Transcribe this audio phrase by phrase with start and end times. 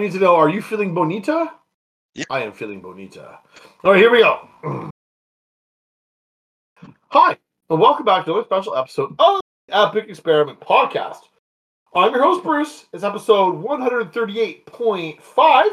[0.00, 1.52] we need to know: Are you feeling bonita?
[2.14, 2.24] Yeah.
[2.30, 3.38] I am feeling bonita.
[3.84, 4.48] All right, here we go.
[7.08, 7.36] Hi,
[7.68, 11.18] and welcome back to another special episode of the Epic Experiment Podcast.
[11.94, 12.86] I'm your host, Bruce.
[12.94, 15.64] It's episode 138.5,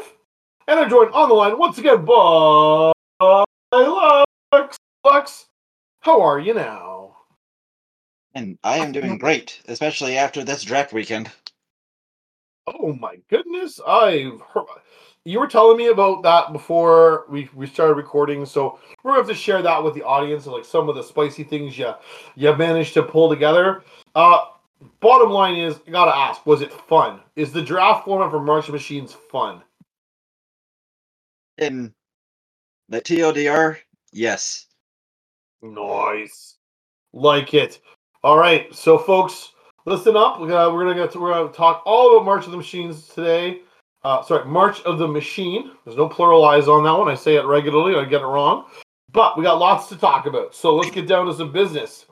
[0.68, 2.92] and I'm joined on the line once again by
[3.22, 3.46] Lux.
[5.06, 5.46] Lux,
[6.00, 7.16] how are you now?
[8.34, 11.30] And I am doing great, especially after this draft weekend.
[12.74, 14.66] Oh my goodness, I've heard,
[15.24, 19.28] you were telling me about that before we, we started recording, so we're gonna have
[19.28, 21.92] to share that with the audience and like some of the spicy things you
[22.36, 23.84] you managed to pull together.
[24.14, 24.38] Uh,
[25.00, 27.20] bottom line is, I gotta ask, was it fun?
[27.36, 29.62] Is the draft format for March Machines fun?
[31.56, 31.94] In
[32.90, 33.78] the TLDR,
[34.12, 34.66] yes.
[35.62, 36.56] Nice,
[37.14, 37.80] like it.
[38.22, 39.52] All right, so folks,
[39.88, 40.40] listen up.
[40.40, 43.08] We're gonna we're gonna, get to, we're gonna talk all about March of the Machines
[43.08, 43.62] today.
[44.04, 45.72] Uh, sorry, March of the Machine.
[45.84, 47.08] There's no pluralize on that one.
[47.08, 47.96] I say it regularly.
[47.96, 48.66] I get it wrong,
[49.12, 50.54] but we got lots to talk about.
[50.54, 52.06] So let's get down to some business.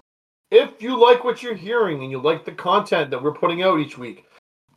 [0.50, 3.78] If you like what you're hearing and you like the content that we're putting out
[3.78, 4.24] each week,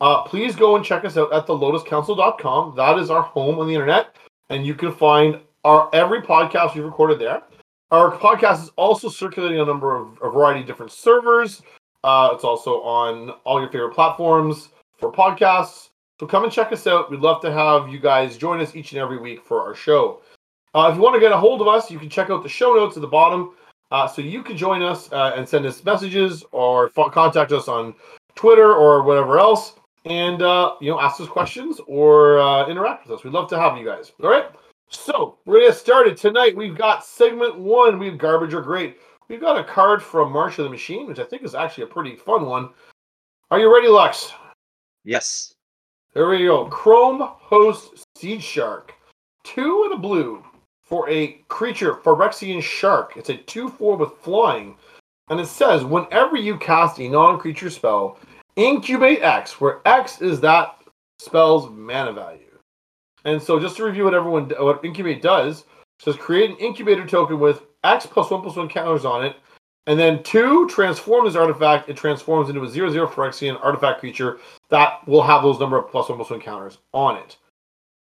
[0.01, 2.75] uh, please go and check us out at thelotuscouncil.com.
[2.75, 4.15] That is our home on the internet,
[4.49, 7.43] and you can find our every podcast we've recorded there.
[7.91, 11.61] Our podcast is also circulating on a number of a variety of different servers.
[12.03, 15.89] Uh, it's also on all your favorite platforms for podcasts.
[16.19, 17.09] So come and check us out.
[17.09, 20.21] We'd love to have you guys join us each and every week for our show.
[20.73, 22.49] Uh, if you want to get a hold of us, you can check out the
[22.49, 23.55] show notes at the bottom.
[23.91, 27.95] Uh, so you can join us uh, and send us messages or contact us on
[28.35, 29.73] Twitter or whatever else,
[30.05, 33.23] and uh, you know ask us questions or uh, interact with us.
[33.23, 34.11] We'd love to have you guys.
[34.23, 34.45] All right.
[34.89, 36.55] So we're gonna get started tonight.
[36.55, 37.97] We've got segment one.
[37.97, 38.97] We've garbage or great.
[39.29, 41.87] We've got a card from March of the Machine, which I think is actually a
[41.87, 42.69] pretty fun one.
[43.51, 44.33] Are you ready, Lux?
[45.03, 45.53] Yes.
[46.15, 46.65] There we go.
[46.65, 48.89] Chrome Host Seedshark.
[49.43, 50.43] Two and a blue
[50.81, 53.13] for a creature, Phyrexian Shark.
[53.17, 54.75] It's a 2 4 with flying.
[55.29, 58.17] And it says whenever you cast a non creature spell,
[58.55, 60.75] incubate X, where X is that
[61.19, 62.57] spell's mana value.
[63.25, 65.65] And so just to review what everyone what incubate does, it
[66.05, 69.35] says create an incubator token with X plus one plus one counters on it,
[69.87, 71.89] and then two transform this artifact.
[71.89, 75.89] It transforms into a zero zero Phyrexian artifact creature that will have those number of
[75.89, 77.37] plus one plus one counters on it.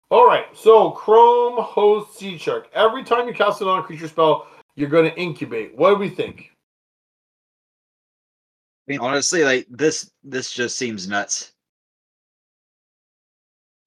[0.09, 2.65] All right, so Chrome Host Seedshark.
[2.73, 5.73] Every time you cast it on a creature spell, you're going to incubate.
[5.77, 6.51] What do we think?
[8.87, 11.53] I mean, honestly, like this, this just seems nuts.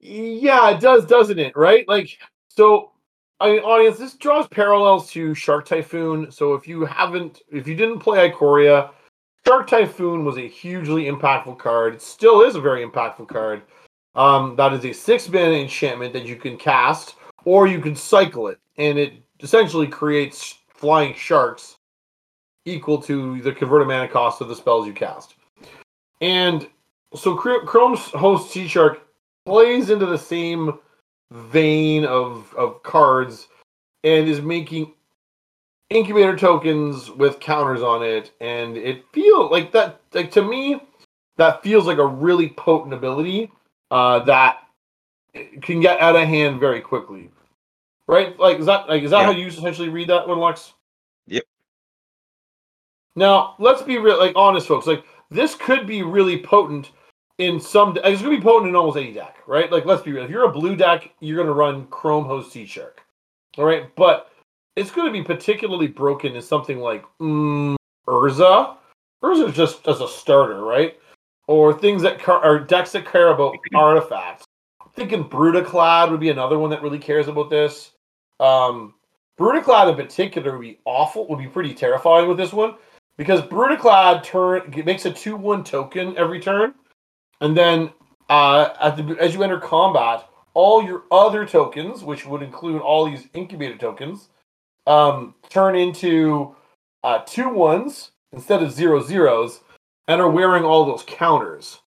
[0.00, 1.54] Yeah, it does, doesn't it?
[1.54, 1.86] Right?
[1.88, 2.18] Like,
[2.48, 2.92] so,
[3.44, 6.32] I mean, audience, this draws parallels to Shark Typhoon.
[6.32, 8.88] So, if you haven't, if you didn't play Ikoria,
[9.46, 11.92] Shark Typhoon was a hugely impactful card.
[11.92, 13.60] It still is a very impactful card.
[14.14, 18.48] Um, that is a six mana enchantment that you can cast, or you can cycle
[18.48, 21.76] it, and it essentially creates flying sharks
[22.64, 25.34] equal to the converted mana cost of the spells you cast.
[26.22, 26.66] And
[27.14, 29.00] so, Chrome's host Seedshark
[29.44, 30.78] plays into the same
[31.34, 33.48] vein of of cards
[34.04, 34.92] and is making
[35.90, 38.32] incubator tokens with counters on it.
[38.40, 40.80] And it feels like that like to me
[41.36, 43.50] that feels like a really potent ability
[43.90, 44.60] uh that
[45.62, 47.30] can get out of hand very quickly.
[48.08, 48.38] Right?
[48.38, 49.26] Like is that like is that Yeah.
[49.26, 50.74] how you essentially read that one lex
[51.28, 51.44] Yep.
[53.16, 54.86] now let's be real like honest folks.
[54.86, 56.90] Like this could be really potent
[57.38, 59.70] in some it's gonna be potent in almost any deck, right?
[59.70, 60.24] Like let's be real.
[60.24, 62.98] If you're a blue deck, you're gonna run Chrome Host Seedshark.
[63.58, 64.30] All right, but
[64.76, 68.76] it's gonna be particularly broken in something like mm, Urza.
[69.22, 70.98] Urza just as a starter, right?
[71.46, 74.44] Or things that car- are decks that care about artifacts.
[74.80, 77.92] I'm thinking Brudiclad would be another one that really cares about this.
[78.40, 78.94] Um,
[79.38, 81.26] Brudiclad in particular would be awful.
[81.28, 82.76] Would be pretty terrifying with this one
[83.16, 86.74] because Brudiclad turn makes a two-one token every turn.
[87.44, 87.92] And then
[88.30, 93.28] uh, the, as you enter combat, all your other tokens, which would include all these
[93.34, 94.30] incubator tokens,
[94.86, 96.56] um, turn into
[97.02, 99.60] uh, two ones instead of zero zeros
[100.08, 101.80] and are wearing all those counters.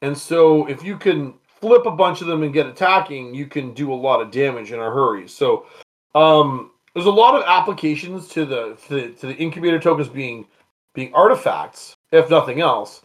[0.00, 3.74] And so if you can flip a bunch of them and get attacking, you can
[3.74, 5.28] do a lot of damage in a hurry.
[5.28, 5.66] So
[6.14, 10.46] um, there's a lot of applications to the, to the to the incubator tokens being
[10.94, 13.02] being artifacts, if nothing else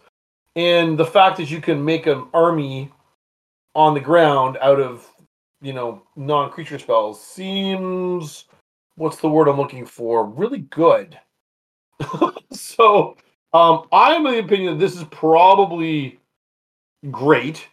[0.56, 2.90] and the fact that you can make an army
[3.74, 5.08] on the ground out of
[5.60, 8.44] you know non-creature spells seems
[8.96, 11.18] what's the word i'm looking for really good
[12.52, 13.16] so
[13.52, 16.18] um i'm of the opinion that this is probably
[17.10, 17.66] great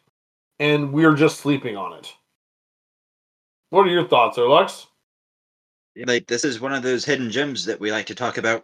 [0.61, 2.13] and we're just sleeping on it.
[3.71, 4.85] What are your thoughts, Erlux?
[6.05, 8.63] Like this is one of those hidden gems that we like to talk about.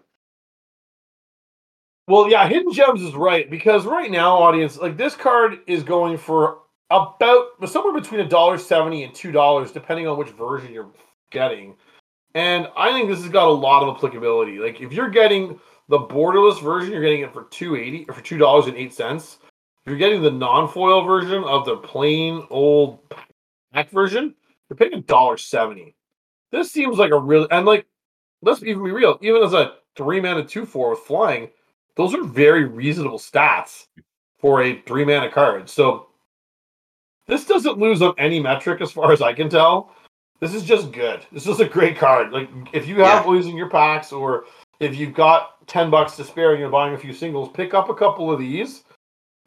[2.07, 6.17] Well, yeah, hidden gems is right because right now, audience, like this card is going
[6.17, 6.59] for
[6.89, 10.89] about somewhere between a dollar seventy and two dollars, depending on which version you're
[11.31, 11.75] getting.
[12.33, 14.57] And I think this has got a lot of applicability.
[14.57, 15.59] Like if you're getting
[15.89, 18.93] the borderless version, you're getting it for two eighty or for two dollars and eight
[18.93, 19.39] cents.
[19.85, 22.99] If you're getting the non-foil version of the plain old
[23.73, 24.33] pack version,
[24.69, 25.95] you're paying a dollar seventy.
[26.53, 27.85] This seems like a really and like
[28.41, 29.19] let's even be real.
[29.21, 31.49] Even as a three mana two four with flying,
[31.97, 33.87] those are very reasonable stats
[34.39, 35.69] for a three mana card.
[35.69, 36.07] So
[37.27, 39.91] this doesn't lose on any metric as far as I can tell.
[40.39, 41.25] This is just good.
[41.31, 42.31] This is a great card.
[42.31, 43.31] Like if you have Yeah.
[43.31, 44.45] losing your packs or
[44.79, 47.89] if you've got ten bucks to spare and you're buying a few singles, pick up
[47.89, 48.83] a couple of these,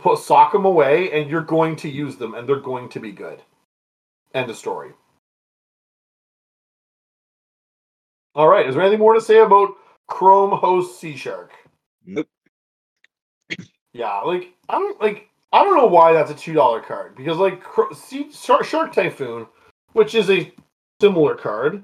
[0.00, 3.12] put sock them away, and you're going to use them, and they're going to be
[3.12, 3.40] good.
[4.34, 4.92] End of story.
[8.34, 8.66] All right.
[8.66, 9.76] Is there anything more to say about
[10.08, 11.50] Chrome Host Seedshark?
[12.06, 12.28] Nope.
[13.92, 17.38] Yeah, like I don't like I don't know why that's a two dollar card because
[17.38, 17.62] like
[17.94, 19.46] Sea, Shark, Shark Typhoon,
[19.92, 20.52] which is a
[21.00, 21.82] similar card.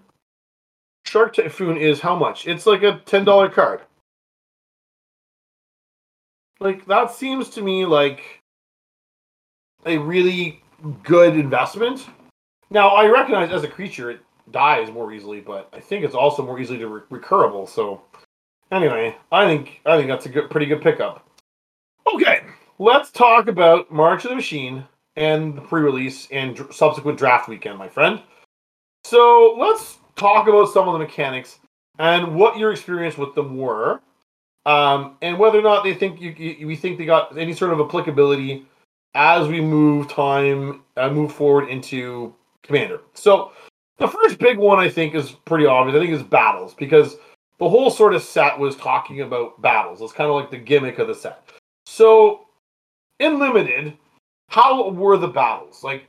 [1.05, 2.47] Shark Typhoon is how much?
[2.47, 3.81] It's like a ten dollar card.
[6.61, 8.41] Like that seems to me like
[9.85, 10.63] a really
[11.03, 12.07] good investment.
[12.71, 14.21] Now I recognize as a creature it
[14.53, 17.69] dies more easily, but I think it's also more easily to re- recurable.
[17.69, 18.03] So
[18.71, 21.27] anyway, I think I think that's a good, pretty good pickup.
[22.15, 22.43] Okay,
[22.79, 24.85] let's talk about March of the Machine
[25.17, 28.23] and the pre-release and dr- subsequent draft weekend, my friend.
[29.05, 31.59] So let's talk about some of the mechanics
[31.99, 34.01] and what your experience with them were,
[34.67, 37.73] um, and whether or not they think you, you we think they got any sort
[37.73, 38.67] of applicability
[39.15, 43.01] as we move time uh, move forward into Commander.
[43.15, 43.53] So
[43.99, 45.97] the first big one I think is pretty obvious.
[45.97, 47.17] I think is battles because
[47.59, 50.01] the whole sort of set was talking about battles.
[50.03, 51.51] It's kind of like the gimmick of the set.
[51.87, 52.47] So
[53.19, 53.97] in limited,
[54.49, 55.83] how were the battles?
[55.83, 56.09] Like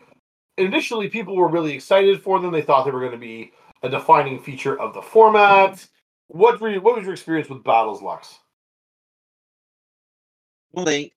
[0.58, 2.52] initially, people were really excited for them.
[2.52, 3.52] They thought they were going to be
[3.84, 5.88] a defining feature of the format.
[6.28, 8.40] What were you, what was your experience with battles, Lux?
[10.74, 11.14] Well, they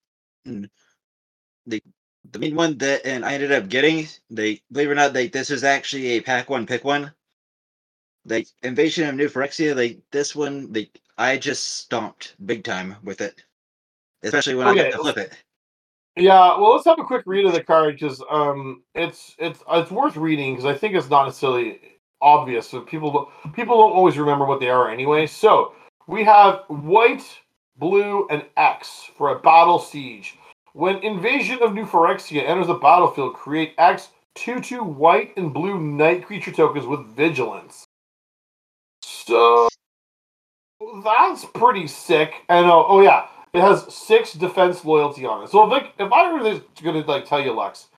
[0.46, 0.68] mm,
[1.66, 1.82] the
[2.30, 4.06] the main one that and I ended up getting.
[4.30, 7.12] They believe it or not, they this is actually a pack one pick one.
[8.26, 13.20] Like Invasion of New Phyrexia, like this one, they I just stomped big time with
[13.20, 13.42] it,
[14.22, 15.32] especially when I Okay, got to flip it.
[16.16, 19.90] Yeah, well, let's have a quick read of the card because um, it's it's it's
[19.90, 21.80] worth reading because I think it's not necessarily
[22.20, 22.68] obvious.
[22.68, 25.26] So people don't- people don't always remember what they are anyway.
[25.26, 25.72] So
[26.06, 27.24] we have white,
[27.78, 30.36] blue, and X for a battle siege.
[30.74, 35.80] When Invasion of New Phyrexia enters the battlefield, create X two two white and blue
[35.80, 37.86] knight creature tokens with vigilance.
[39.02, 39.68] So
[41.04, 42.34] that's pretty sick.
[42.48, 45.50] And oh, oh yeah, it has six defense loyalty on it.
[45.50, 47.88] So if like if I were to- gonna like tell you, Lux,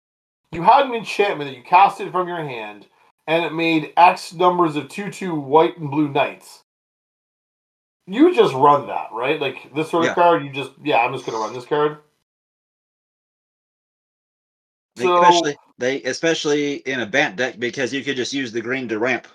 [0.53, 2.87] you had an enchantment that you casted from your hand,
[3.27, 6.63] and it made X numbers of two two white and blue knights.
[8.07, 9.41] You just run that, right?
[9.41, 10.15] Like this sort of Yeah.
[10.15, 11.99] card, you just yeah, I'm just gonna run this card.
[14.97, 18.89] So especially they especially in a Bant deck because you could just use the green
[18.89, 19.29] to ramp.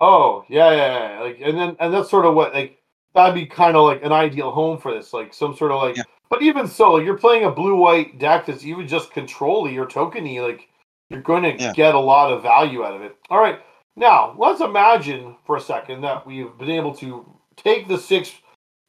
[0.00, 1.20] Oh yeah, yeah, yeah.
[1.22, 2.81] Like, and then and that's sort of what like
[3.14, 5.96] that'd be kind of like an ideal home for this, like some sort of like.
[5.96, 6.04] Yeah.
[6.30, 9.86] But even so, like you're playing a blue white deck that's even just control-y or
[9.86, 10.68] tokeny, like
[11.10, 11.72] you're going to Yeah.
[11.72, 13.16] get a lot of value out of it.
[13.28, 13.60] All right,
[13.96, 17.26] now let's imagine for a second that we've been able to
[17.56, 18.32] take the six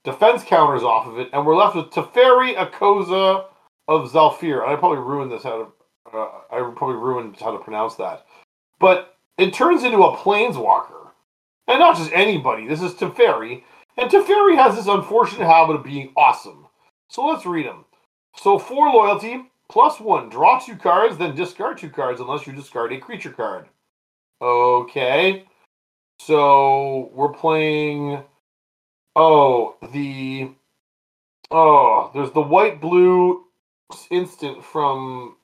[0.06, 3.46] defense counters off of it, and we're left with Teferi Akosa
[3.90, 4.66] of Zhalfir.
[4.66, 6.18] I probably ruined this how to.
[6.18, 8.26] Uh, I probably ruined how to pronounce that,
[8.80, 11.10] but it turns into a planeswalker.
[11.68, 12.68] And not just anybody.
[12.68, 13.64] This is Teferi.
[13.98, 16.68] And Teferi has this unfortunate habit of being awesome.
[17.10, 17.86] So let's read them.
[18.36, 20.30] So four loyalty, plus one.
[20.30, 23.68] Draw two cards, then discard two cards unless you discard a creature card.
[24.42, 25.46] Okay.
[26.20, 28.24] So we're playing.
[29.16, 30.52] Oh, the.
[31.52, 33.46] Oh, there's the white blue
[34.10, 35.36] instant from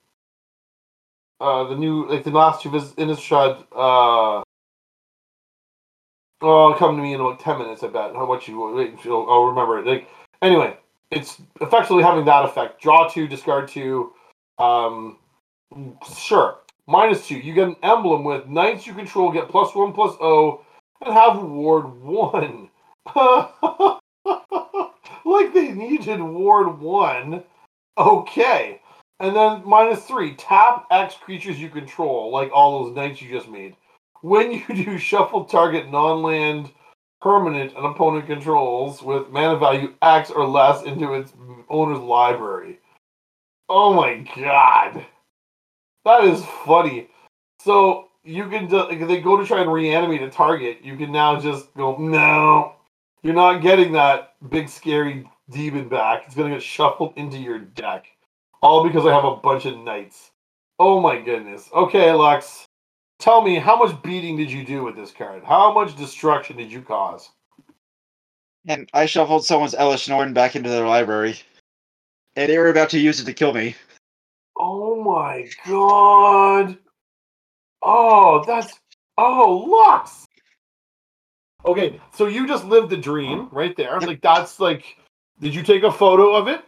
[1.39, 4.41] uh the new like the last two vis- Innistrad uh
[6.41, 7.83] Oh, come to me in like ten minutes.
[7.83, 8.13] I bet.
[8.15, 9.85] How much you I'll remember it.
[9.85, 10.07] Like
[10.41, 10.77] anyway,
[11.11, 12.81] it's effectively having that effect.
[12.81, 14.13] Draw two, discard two.
[14.57, 15.17] Um,
[16.17, 16.59] sure.
[16.87, 17.35] Minus two.
[17.37, 20.63] You get an emblem with knights you control get plus one plus O,
[21.05, 22.69] and have ward one.
[25.25, 27.43] like they needed ward one.
[27.97, 28.81] Okay.
[29.19, 33.49] And then minus three, tap X creatures you control, like all those knights you just
[33.49, 33.75] made.
[34.21, 36.71] When you do shuffle target non land
[37.21, 41.33] permanent an opponent controls with mana value X or less into its
[41.69, 42.79] owner's library.
[43.67, 45.05] Oh my god.
[46.05, 47.09] That is funny.
[47.59, 51.73] So you can they go to try and reanimate a target, you can now just
[51.75, 52.73] go, no,
[53.21, 56.23] you're not getting that big scary demon back.
[56.25, 58.05] It's gonna get shuffled into your deck.
[58.61, 60.31] All because I have a bunch of knights.
[60.79, 61.69] Oh my goodness.
[61.73, 62.65] Okay, Lux.
[63.19, 65.43] Tell me, how much beating did you do with this card?
[65.43, 67.29] How much destruction did you cause?
[68.65, 71.37] And I shuffled someone's Elesh Norn back into their library.
[72.35, 73.75] And they were about to use it to kill me.
[74.57, 76.77] Oh my god.
[77.81, 78.79] Oh, that's
[79.17, 80.25] oh Lux.
[81.65, 83.99] Okay, so you just lived the dream right there.
[83.99, 84.97] Like that's like
[85.41, 86.63] did you take a photo of it?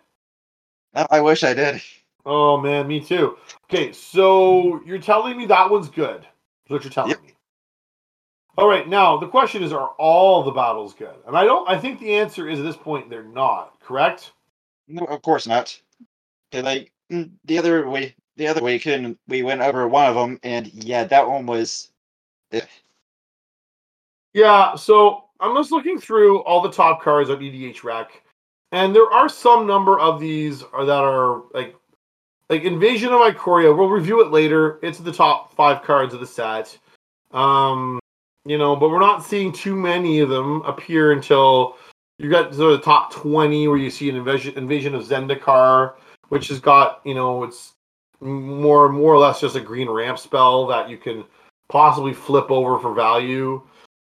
[0.95, 1.81] I I wish I did.
[2.25, 3.37] Oh man, me too.
[3.65, 6.25] Okay, so you're telling me that one's good.
[6.71, 7.21] What you're telling Yep.
[7.23, 7.33] me.
[8.57, 11.15] All right, now the question is, are all the battles good?
[11.25, 11.67] And I don't.
[11.69, 13.79] I think the answer is at this point they're not.
[13.79, 14.31] Correct?
[14.87, 15.79] No, of course not.
[16.53, 20.67] like mm, the other way, the other weekend we went over one of them, and
[20.73, 21.91] yeah, that one was.
[24.33, 24.75] Yeah.
[24.75, 28.07] So I'm just looking through all the top cards on EDHREC,
[28.71, 31.75] and there are some number of these are, that are like
[32.51, 33.75] like Invasion of Ikoria.
[33.75, 34.77] We'll review it later.
[34.83, 36.77] It's the top five cards of the set.
[37.31, 37.99] Um,
[38.45, 41.77] you know, but we're not seeing too many of them appear until
[42.19, 45.93] you got sort of the top twenty, where you see an invasion invasion of Zendikar,
[46.27, 47.73] which has got you know it's
[48.19, 51.23] more more or less just a green ramp spell that you can
[51.69, 53.61] possibly flip over for value.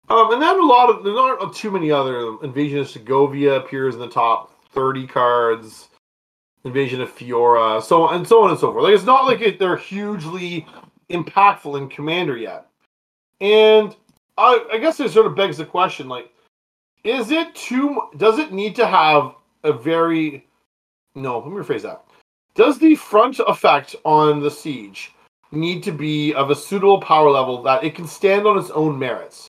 [0.10, 3.94] Um, and then a lot of there's not too many other invasion of Segovia appears
[3.94, 5.90] in the top thirty cards.
[6.64, 8.84] Invasion of Fiora, so and so on and so forth.
[8.84, 10.66] Like it's not like it, they're hugely
[11.10, 12.68] impactful in Commander yet.
[13.40, 13.96] And
[14.38, 16.32] I, I guess it sort of begs the question: like,
[17.04, 18.10] is it too?
[18.18, 20.48] Does it need to have a very?
[21.16, 22.04] No, let me rephrase that.
[22.54, 25.14] Does the front effect on the siege
[25.52, 28.98] need to be of a suitable power level that it can stand on its own
[28.98, 29.48] merits,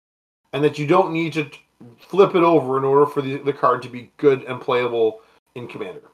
[0.53, 1.51] and that you don't need to
[1.99, 5.21] flip it over in order for the, the card to be good and playable
[5.55, 6.12] in Commander?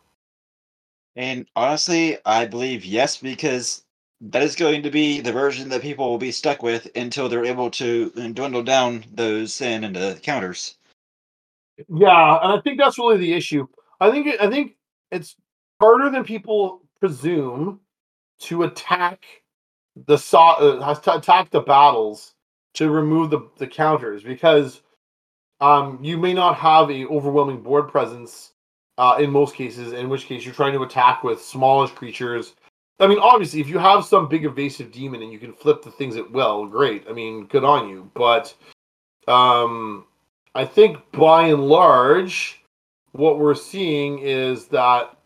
[1.19, 3.83] And honestly, I believe yes, because
[4.21, 7.45] that is going to be the version that people will be stuck with until they're
[7.45, 10.77] able to uh, dwindle down those in into counters.
[11.89, 13.67] Yeah, and I think that's really the issue.
[14.01, 14.77] I think I think
[15.11, 15.35] it's
[15.81, 17.81] harder than people presume
[18.43, 19.25] to attack
[20.07, 22.35] the saw uh, to attack the battles
[22.75, 24.83] to remove the, the counters because
[25.61, 28.53] um, you may not have a overwhelming board presence
[28.99, 29.93] uh, in most cases.
[29.93, 32.55] In which case, you're trying to attack with smallish creatures.
[33.01, 35.91] I mean, obviously, if you have some big evasive demon and you can flip the
[35.91, 37.05] things at will, great.
[37.09, 38.11] I mean, good on you.
[38.15, 38.53] But
[39.29, 40.05] um,
[40.55, 42.61] I think by and large,
[43.13, 45.17] what we're seeing is that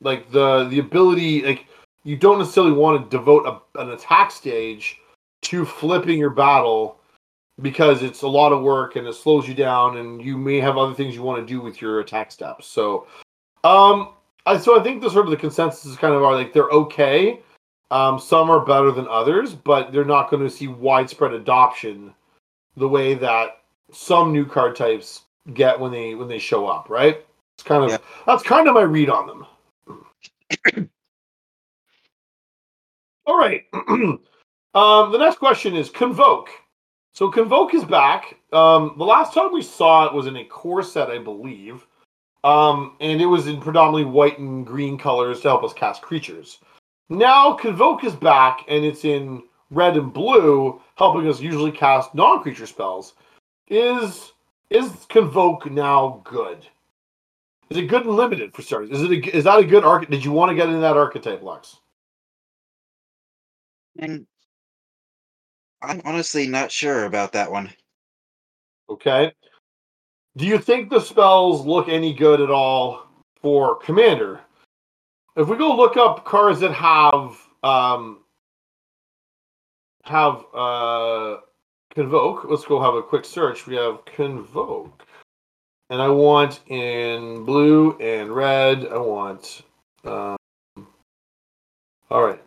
[0.00, 1.66] like the the ability like
[2.04, 4.98] you don't necessarily want to devote a, an attack stage
[5.42, 6.99] to flipping your battle
[7.62, 10.78] because it's a lot of work and it slows you down and you may have
[10.78, 12.66] other things you want to do with your attack steps.
[12.66, 13.06] So
[13.64, 14.14] um
[14.46, 16.70] I so I think the sort of the consensus is kind of are like they're
[16.70, 17.40] okay.
[17.90, 22.14] Um some are better than others, but they're not going to see widespread adoption
[22.76, 23.62] the way that
[23.92, 25.22] some new card types
[25.54, 27.24] get when they when they show up, right?
[27.56, 27.98] It's kind of Yeah.
[28.26, 29.46] that's kind of my read on them.
[33.26, 33.64] All right.
[34.74, 36.50] um, the next question is Convoke.
[37.12, 38.36] So Convoke is back.
[38.52, 41.86] Um, the last time we saw it was in a core set, I believe.
[42.44, 46.58] Um, and it was in predominantly white and green colors to help us cast creatures.
[47.10, 52.66] Now Convoke is back and it's in red and blue, helping us usually cast non-creature
[52.66, 53.14] spells.
[53.68, 54.32] Is
[54.70, 56.66] is Convoke now good?
[57.70, 58.90] Is it good and limited for starters?
[58.90, 60.08] Is it a, is that a good arch?
[60.08, 61.76] Did you want to get into that archetype, Lux?
[63.98, 64.26] And
[65.82, 67.70] I'm honestly not sure about that one.
[68.88, 69.32] Okay.
[70.36, 73.06] Do you think the spells look any good at all
[73.40, 74.40] for Commander?
[75.36, 78.18] If we go look up cards that have um
[80.04, 81.38] have uh
[81.94, 83.66] convoke, let's go have a quick search.
[83.66, 85.04] We have convoke.
[85.88, 89.62] And I want in blue and red, I want
[90.04, 90.36] um
[92.10, 92.42] all right.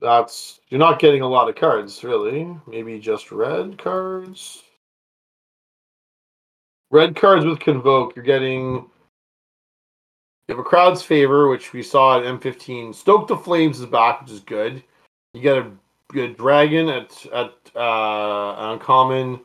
[0.00, 2.48] That's you're not getting a lot of cards, really.
[2.66, 4.62] Maybe just red cards.
[6.90, 8.74] Red cards with convoke, you're getting
[10.48, 12.94] You have a crowd's favor, which we saw at M15.
[12.94, 14.82] Stoke the Flames is back, which is good.
[15.34, 15.70] You got a
[16.08, 19.40] good dragon at at uh, uncommon.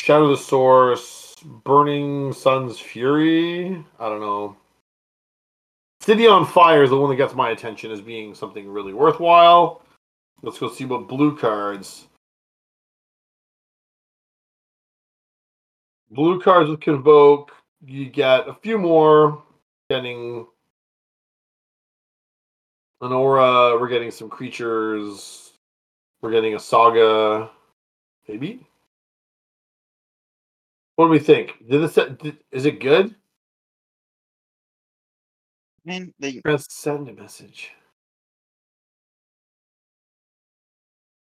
[0.00, 3.84] Shatter the Source, Burning Sun's Fury.
[4.00, 4.56] I don't know.
[6.04, 9.80] City on Fire is the one that gets my attention as being something really worthwhile.
[10.42, 12.08] Let's go see what blue cards.
[16.10, 17.52] Blue cards with Convoke.
[17.86, 19.42] You get a few more.
[19.88, 20.46] Getting
[23.00, 23.80] an aura.
[23.80, 25.54] We're getting some creatures.
[26.20, 27.48] We're getting a saga.
[28.28, 28.66] Maybe.
[30.96, 31.66] What do we think?
[31.66, 33.14] Did this did, is it good?
[35.84, 37.72] Man, they Press send a message.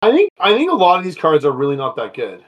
[0.00, 2.44] I think I think a lot of these cards are really not that good.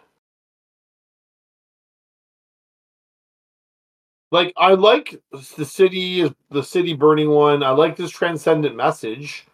[4.31, 5.21] Like I like
[5.57, 7.63] the city the city burning one.
[7.63, 9.47] I like this transcendent message.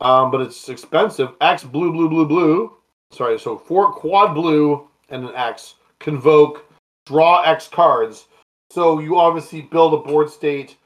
[0.00, 1.30] Um, but it's expensive.
[1.40, 2.76] X blue blue blue blue.
[3.12, 5.76] Sorry, so four quad blue and an X.
[6.00, 6.66] Convoke,
[7.06, 8.26] draw X cards.
[8.70, 10.76] So you obviously build a board state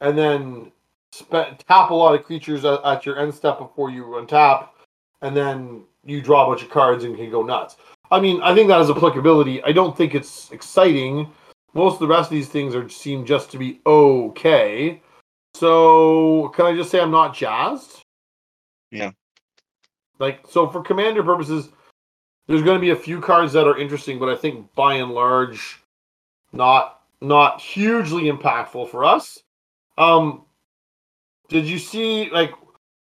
[0.00, 0.72] and then
[1.12, 4.68] spe- tap a lot of creatures at, at your end step before you untap,
[5.22, 7.76] and then you draw a bunch of cards and can go nuts.
[8.10, 9.62] I mean, I think that has applicability.
[9.64, 11.30] I don't think it's exciting.
[11.74, 15.02] Most of the rest of these things are seem just to be okay.
[15.54, 18.02] So can I just say I'm not jazzed?
[18.90, 19.10] Yeah.
[20.18, 21.70] Like so for commander purposes,
[22.46, 25.10] there's going to be a few cards that are interesting, but I think by and
[25.10, 25.80] large,
[26.52, 29.42] not not hugely impactful for us.
[29.98, 30.44] Um,
[31.48, 32.52] did you see like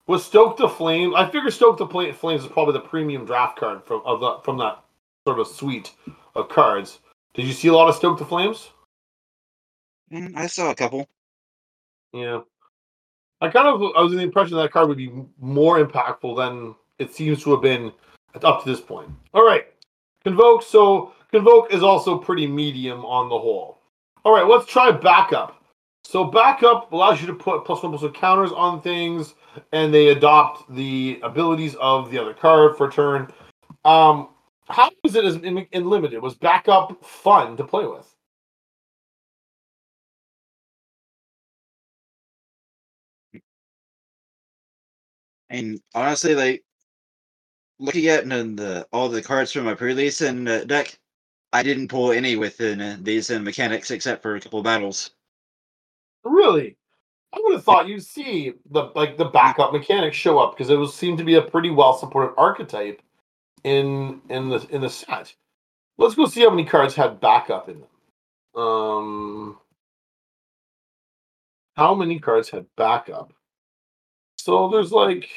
[0.06, 1.14] was Stoke the Flame?
[1.14, 4.58] I figure Stoke the Flames is probably the premium draft card from of the from
[4.58, 4.82] that
[5.26, 5.92] sort of suite
[6.34, 6.98] of cards.
[7.34, 8.70] Did you see a lot of Stoke the Flames?
[10.12, 11.08] Mm, I saw a couple.
[12.12, 12.40] Yeah.
[13.40, 16.74] I kind of I was in the impression that card would be more impactful than
[16.98, 17.92] it seems to have been
[18.42, 19.08] up to this point.
[19.34, 19.66] All right.
[20.24, 20.62] Convoke.
[20.62, 23.78] So Convoke is also pretty medium on the whole.
[24.24, 25.61] All right, let's try backup.
[26.04, 29.34] So backup allows you to put plus one plus one counters on things,
[29.72, 33.32] and they adopt the abilities of the other card for turn.
[33.84, 34.28] Um,
[34.68, 36.20] how was it as in, in limited?
[36.22, 38.12] Was backup fun to play with?
[45.50, 46.64] And honestly, like
[47.78, 50.98] looking at the, all the cards from my pre-release and uh, deck,
[51.52, 55.10] I didn't pull any within uh, these uh, mechanics except for a couple battles.
[56.24, 56.76] Really?
[57.34, 60.76] I would have thought you'd see the like the backup mechanics show up because it
[60.76, 63.00] was seemed to be a pretty well supported archetype
[63.64, 65.34] in in the in the set.
[65.98, 68.62] Let's go see how many cards had backup in them.
[68.62, 69.58] Um,
[71.74, 73.32] how many cards had backup?
[74.36, 75.30] So there's like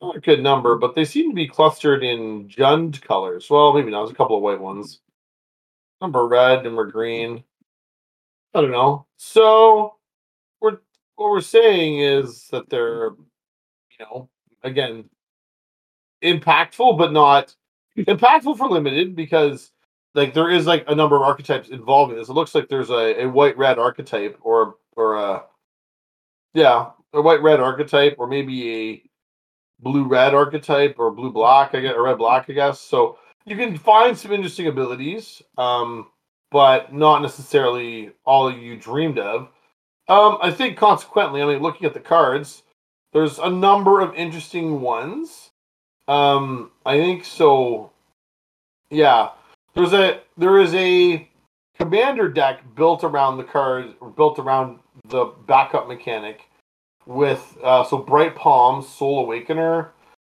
[0.00, 3.48] not a good number, but they seem to be clustered in Jund colors.
[3.50, 4.00] Well, maybe not.
[4.02, 5.00] There's a couple of white ones.
[6.00, 7.42] Number red, number green.
[8.54, 9.06] I don't know.
[9.16, 9.94] So
[11.16, 13.10] what we're saying is that they're,
[13.98, 14.28] you know,
[14.62, 15.04] again,
[16.22, 17.54] impactful, but not
[17.98, 19.72] impactful for limited because
[20.14, 22.28] like there is like a number of archetypes involved in this.
[22.28, 25.44] It looks like there's a, a white red archetype or or a
[26.54, 29.02] yeah, a white red archetype or maybe a
[29.80, 32.80] blue red archetype or blue black, I guess, or red black, I guess.
[32.80, 36.08] So you can find some interesting abilities, um,
[36.50, 39.48] but not necessarily all you dreamed of.
[40.08, 42.62] Um, I think consequently, I mean, looking at the cards,
[43.12, 45.50] there's a number of interesting ones.
[46.08, 47.90] Um, I think so.
[48.90, 49.30] Yeah,
[49.74, 51.28] there's a there is a
[51.78, 56.48] commander deck built around the cards, built around the backup mechanic
[57.06, 59.92] with uh, so bright palms, soul awakener,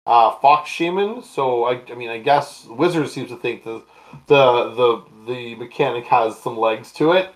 [0.06, 1.22] uh, fox shaman.
[1.22, 3.82] So I, I mean, I guess wizard seems to think the
[4.26, 7.34] the the the mechanic has some legs to it.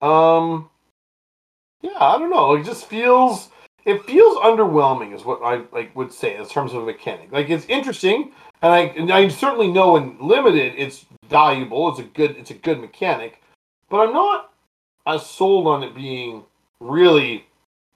[0.00, 0.68] Um,
[1.82, 2.54] yeah, I don't know.
[2.54, 3.50] It just feels
[3.84, 7.32] it feels underwhelming, is what I like would say in terms of a mechanic.
[7.32, 11.90] Like it's interesting, and I and I certainly know in limited it's valuable.
[11.90, 13.42] It's a good it's a good mechanic,
[13.90, 14.52] but I'm not
[15.06, 16.44] as sold on it being
[16.80, 17.44] really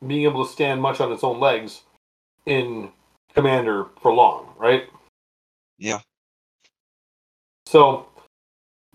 [0.07, 1.83] being able to stand much on its own legs
[2.47, 2.91] in
[3.35, 4.89] Commander for long, right?
[5.79, 6.01] Yeah.
[7.67, 8.07] So,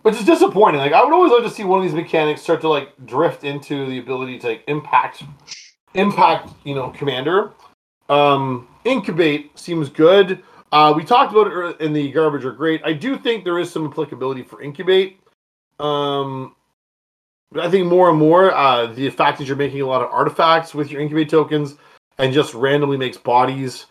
[0.01, 0.79] which is disappointing.
[0.79, 3.43] Like I would always like to see one of these mechanics start to like drift
[3.43, 5.23] into the ability to like, impact,
[5.93, 6.49] impact.
[6.63, 7.51] You know, Commander.
[8.09, 10.43] Um, incubate seems good.
[10.71, 12.81] Uh, we talked about it in the garbage are great.
[12.83, 15.19] I do think there is some applicability for incubate.
[15.79, 16.55] Um,
[17.59, 20.73] I think more and more, uh, the fact that you're making a lot of artifacts
[20.73, 21.75] with your incubate tokens
[22.17, 23.87] and just randomly makes bodies,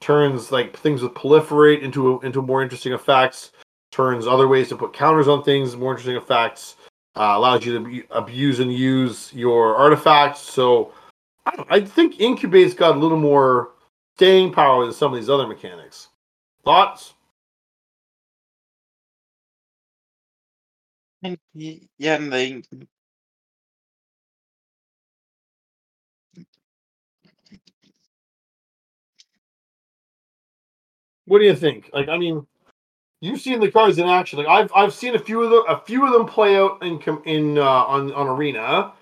[0.00, 3.52] turns like things with proliferate into into more interesting effects,
[3.94, 6.76] turns other ways to put counters on things, more interesting effects,
[7.16, 10.40] uh, allows you to abuse and use your artifacts.
[10.40, 10.92] So
[11.46, 13.70] I, I think incubate's got a little more
[14.16, 16.08] staying power than some of these other mechanics.
[16.64, 17.14] Thoughts?
[21.54, 22.62] Yeah, and they
[31.26, 31.88] What do you think?
[31.94, 32.46] Like, I mean,
[33.24, 34.38] you've seen the cards in action.
[34.38, 37.00] Like, I've I've seen a few of them, a few of them play out in
[37.24, 37.62] in uh,
[37.94, 38.92] on on arena,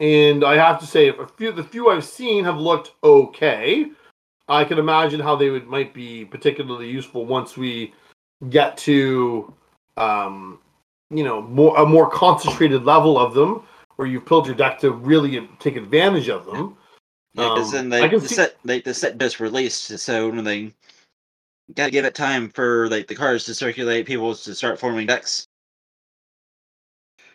[0.00, 3.90] and I have to say, a few the few I've seen have looked okay.
[4.48, 7.92] I can imagine how they would might be particularly useful once we
[8.50, 9.52] get to,
[9.98, 10.58] um,
[11.10, 13.62] you know, more a more concentrated level of them,
[13.96, 16.76] where you've built your deck to really take advantage of them.
[17.34, 20.44] yeah, because Um, then they the see- set they the set just released, so when
[20.44, 20.72] they
[21.74, 25.46] gotta give it time for like the cards to circulate, people to start forming decks.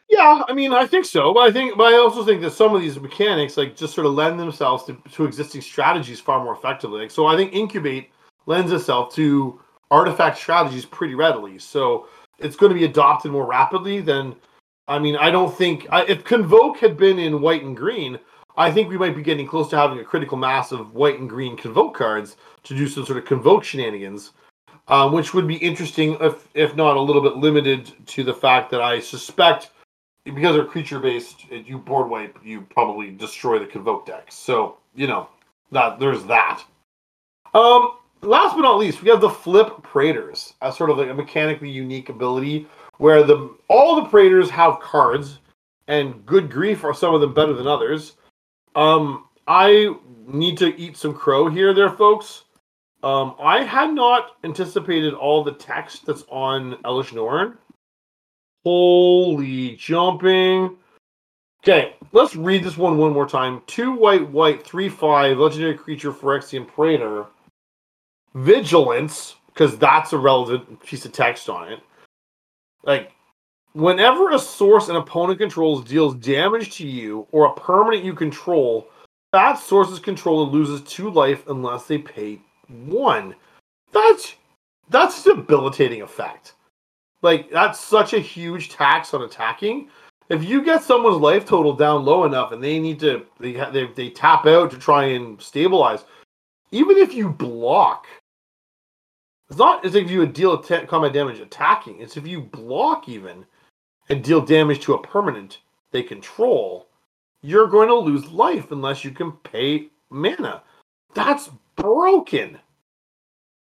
[0.09, 2.75] Yeah, I mean, I think so, but I think, but I also think that some
[2.75, 6.53] of these mechanics, like, just sort of lend themselves to, to existing strategies far more
[6.53, 7.01] effectively.
[7.01, 8.11] Like, so I think incubate
[8.45, 11.57] lends itself to artifact strategies pretty readily.
[11.57, 14.35] So it's going to be adopted more rapidly than.
[14.87, 18.19] I mean, I don't think I, if convoke had been in white and green,
[18.55, 21.29] I think we might be getting close to having a critical mass of white and
[21.29, 24.31] green convoke cards to do some sort of convoke shenanigans,
[24.87, 28.69] um, which would be interesting if if not a little bit limited to the fact
[28.71, 29.71] that I suspect
[30.23, 34.35] because they're creature based, you board wipe, you probably destroy the convoke decks.
[34.35, 35.29] So you know
[35.71, 36.63] that there's that.
[37.53, 41.13] Um, last but not least, we have the flip praetors as sort of like a
[41.13, 45.39] mechanically unique ability where the all the praetors have cards,
[45.87, 48.13] and good grief are some of them better than others.
[48.75, 49.93] Um, I
[50.25, 52.43] need to eat some crow here, there, folks.
[53.03, 57.57] Um, I had not anticipated all the text that's on Elesh Norn.
[58.63, 60.77] Holy jumping.
[61.63, 63.61] Okay, let's read this one one more time.
[63.67, 67.25] Two white, white, three five, legendary creature, Phyrexian Praetor.
[68.35, 71.79] Vigilance, because that's a relevant piece of text on it.
[72.83, 73.12] Like,
[73.73, 78.87] whenever a source an opponent controls deals damage to you or a permanent you control,
[79.31, 83.35] that source's controller loses two life unless they pay one.
[83.91, 84.35] That's
[84.89, 86.53] that's a debilitating effect.
[87.21, 89.89] Like that's such a huge tax on attacking.
[90.29, 93.87] If you get someone's life total down low enough and they need to they they,
[93.87, 96.05] they tap out to try and stabilize,
[96.71, 98.05] even if you block,
[99.49, 101.99] it's not as if you would deal combat damage attacking.
[101.99, 103.45] It's if you block even
[104.09, 105.59] and deal damage to a permanent
[105.91, 106.87] they control,
[107.41, 110.63] you're going to lose life unless you can pay mana.
[111.13, 112.59] That's broken.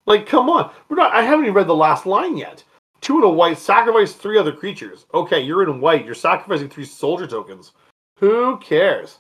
[0.07, 0.72] Like, come on.
[0.88, 2.62] We're not I haven't even read the last line yet.
[3.01, 5.07] Two in a white, sacrifice three other creatures.
[5.14, 6.05] Okay, you're in white.
[6.05, 7.72] You're sacrificing three soldier tokens.
[8.18, 9.18] Who cares?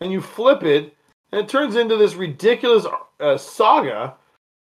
[0.00, 0.96] And you flip it,
[1.30, 2.86] and it turns into this ridiculous
[3.20, 4.14] uh, saga.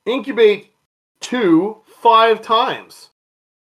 [0.06, 0.74] Incubate
[1.20, 3.12] two five times.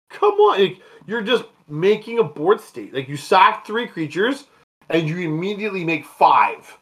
[0.10, 2.94] Come on, you're just making a board state.
[2.94, 4.46] Like you sack three creatures,
[4.90, 6.78] and you immediately make five,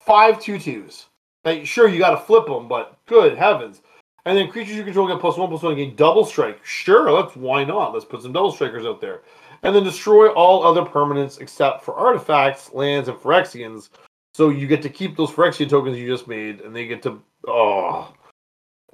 [0.00, 1.06] five two twos.
[1.44, 3.82] Like sure, you got to flip them, but good heavens!
[4.26, 5.94] And then creatures you control get plus one plus one again.
[5.96, 6.64] Double strike.
[6.64, 7.92] Sure, let's why not?
[7.92, 9.22] Let's put some double strikers out there.
[9.62, 13.90] And then destroy all other permanents except for artifacts, lands, and Phyrexians.
[14.34, 17.20] So you get to keep those Phyrexian tokens you just made, and they get to
[17.46, 18.12] oh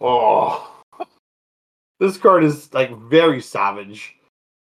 [0.00, 0.72] oh.
[2.00, 4.15] this card is like very savage.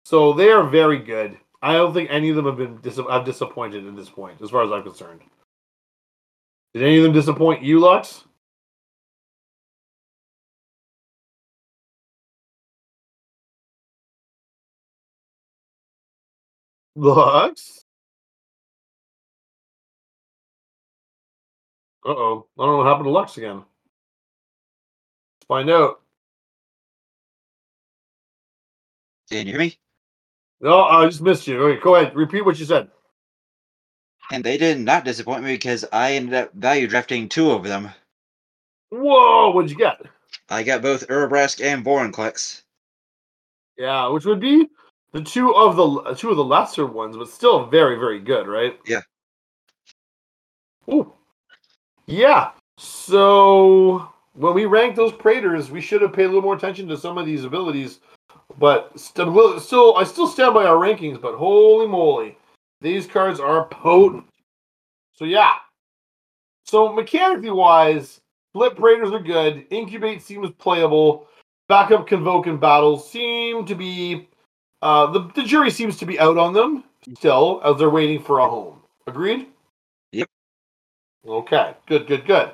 [0.05, 1.37] So they are very good.
[1.61, 4.49] I don't think any of them have been dis- have disappointed at this point, as
[4.51, 5.21] far as I'm concerned.
[6.73, 8.25] Did any of them disappoint you, Lux?
[16.95, 17.85] Lux?
[22.05, 22.47] Uh oh.
[22.59, 23.57] I don't know what happened to Lux again.
[23.57, 26.01] Let's find out.
[29.31, 29.77] Can you hear me?
[30.61, 31.61] No, I just missed you.
[31.63, 32.15] Okay, go ahead.
[32.15, 32.89] Repeat what you said.
[34.31, 37.89] And they did not disappoint me because I ended up value drafting two of them.
[38.89, 40.01] Whoa, what'd you get?
[40.49, 42.61] I got both Urabrask and Vorinclex.
[43.77, 44.69] Yeah, which would be
[45.11, 48.77] the two of the two of the lesser ones, but still very, very good, right?
[48.85, 49.01] Yeah.
[50.89, 51.11] Ooh.
[52.05, 52.51] Yeah.
[52.77, 56.97] So when we rank those Praetors, we should have paid a little more attention to
[56.97, 57.99] some of these abilities.
[58.61, 61.21] But still, still, I still stand by our rankings.
[61.21, 62.37] But holy moly,
[62.81, 64.25] These cards are potent.
[65.15, 65.55] So yeah.
[66.65, 68.21] So mechanically wise,
[68.53, 69.65] flip praetors are good.
[69.71, 71.27] Incubate seems playable.
[71.69, 74.29] Backup convoke and battles seem to be
[74.83, 76.85] uh the, the jury seems to be out on them
[77.17, 78.81] still as they're waiting for a home.
[79.07, 79.47] Agreed?
[80.13, 80.29] Yep.
[81.27, 82.51] Okay, good, good, good.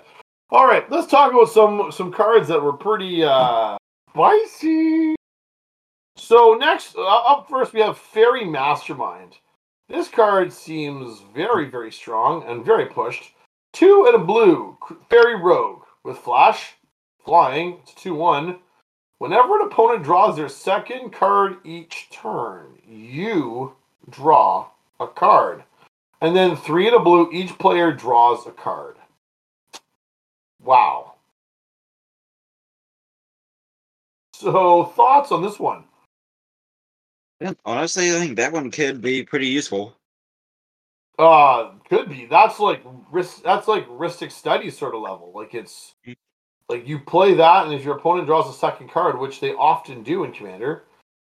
[0.51, 3.77] All right, let's talk about some some cards that were pretty uh
[4.11, 5.16] spicy.
[6.27, 9.37] So next, uh, up first, we have Faerie Mastermind.
[9.87, 13.31] This card seems very, very strong and very pushed.
[13.71, 14.77] Two and a blue,
[15.09, 16.73] Faerie Rogue with Flash,
[17.23, 17.79] flying.
[17.81, 18.59] It's two one.
[19.19, 23.73] Whenever an opponent draws their second card each turn, you
[24.09, 24.67] draw
[24.99, 25.63] a card.
[26.19, 28.97] And then three in a blue, each player draws a card.
[30.61, 31.13] Wow.
[34.33, 35.85] So, thoughts on this one?
[37.39, 39.95] Yeah, honestly, I think that one could be pretty useful.
[41.19, 42.25] Uh, could be.
[42.25, 43.43] That's like risk.
[43.43, 45.31] That's like Rhystic Study sort of level.
[45.33, 46.15] Like it's Mm.
[46.69, 50.03] like you play that, and if your opponent draws a second card, which they often
[50.03, 50.83] do in Commander,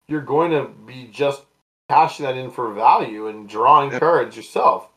[0.08, 1.46] you're going to be just
[1.90, 4.00] cashing that in for value and drawing Yep.
[4.00, 4.90] cards yourself.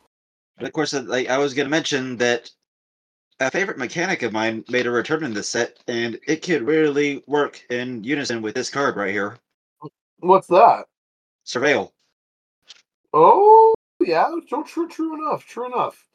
[0.56, 2.50] But of course, uh, like I was going to mention that
[3.40, 7.22] a favorite mechanic of mine made a return in this set, and it could really
[7.26, 9.38] work in unison with this card right here,
[10.20, 10.86] What's that?
[11.48, 11.90] Surveil.
[13.14, 14.28] Oh, yeah.
[14.48, 14.86] So true.
[14.86, 15.46] True enough.
[15.46, 16.06] True enough.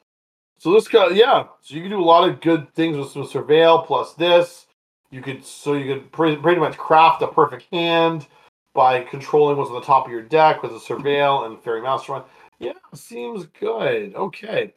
[0.58, 1.46] So this guy, yeah.
[1.60, 4.66] So you can do a lot of good things with some surveil plus this.
[5.10, 8.26] You could so you could pretty, pretty much craft a perfect hand
[8.74, 12.24] by controlling what's on the top of your deck with a surveil and faerie mastermind.
[12.60, 14.14] Yeah, seems good.
[14.14, 14.72] Okay.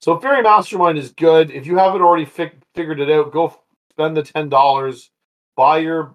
[0.00, 1.50] So faerie mastermind is good.
[1.50, 3.58] If you haven't already fi- figured it out, go f-
[3.90, 5.10] spend the ten dollars,
[5.56, 6.14] buy your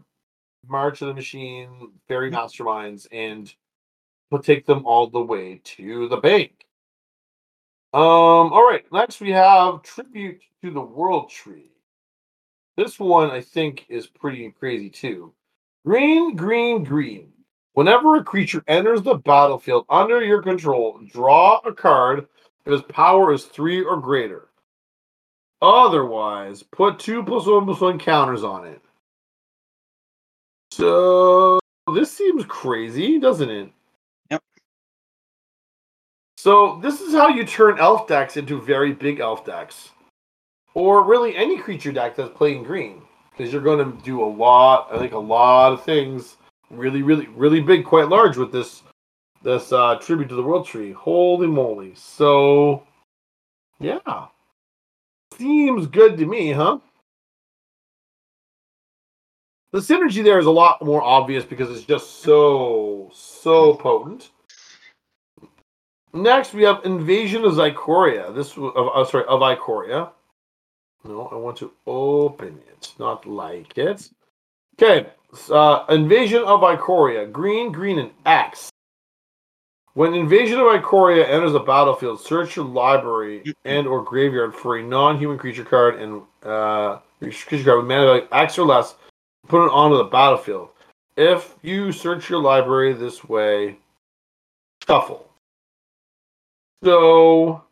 [0.67, 2.37] March of the Machine fairy mm-hmm.
[2.37, 3.53] masterminds, and
[4.31, 6.65] we'll take them all the way to the bank.
[7.93, 8.03] Um,
[8.53, 11.71] all right, next we have Tribute to the World Tree.
[12.75, 15.33] This one I think is pretty crazy too.
[15.85, 17.31] Green, green, green.
[17.73, 22.27] Whenever a creature enters the battlefield under your control, draw a card
[22.65, 24.49] if its power is three or greater.
[25.61, 28.81] Otherwise, put two plus one plus one counters on it.
[30.71, 31.59] So
[31.93, 33.71] this seems crazy, doesn't it?
[36.47, 39.89] So this is how you turn elf decks into very big elf decks,
[40.75, 44.87] or really any creature deck that's playing green, because you're going to do a lot.
[44.89, 46.37] I think a lot of things,
[46.69, 48.83] really, really, really big, quite large with this
[49.43, 50.93] this uh, tribute to the world tree.
[50.93, 51.91] Holy moly!
[51.95, 52.87] So
[53.81, 54.27] yeah,
[55.37, 56.79] seems good to me, huh?
[59.73, 64.29] The synergy there is a lot more obvious because it's just so so potent.
[66.17, 68.33] Next, we have Invasion of Zycoria.
[68.33, 70.09] This of uh, sorry of Ikoria.
[71.03, 74.09] No, I want to open it, not like it.
[74.75, 75.09] Okay,
[75.51, 77.31] uh, Invasion of Ikoria.
[77.31, 78.71] Green, green, and X.
[79.93, 84.83] When Invasion of Ikoria enters the battlefield, search your library and or graveyard for a
[84.83, 88.95] non-human creature card and uh, creature card with mana value X or less.
[89.47, 90.69] Put it onto the battlefield.
[91.15, 93.77] If you search your library this way,
[94.85, 95.26] shuffle.
[96.83, 97.63] So,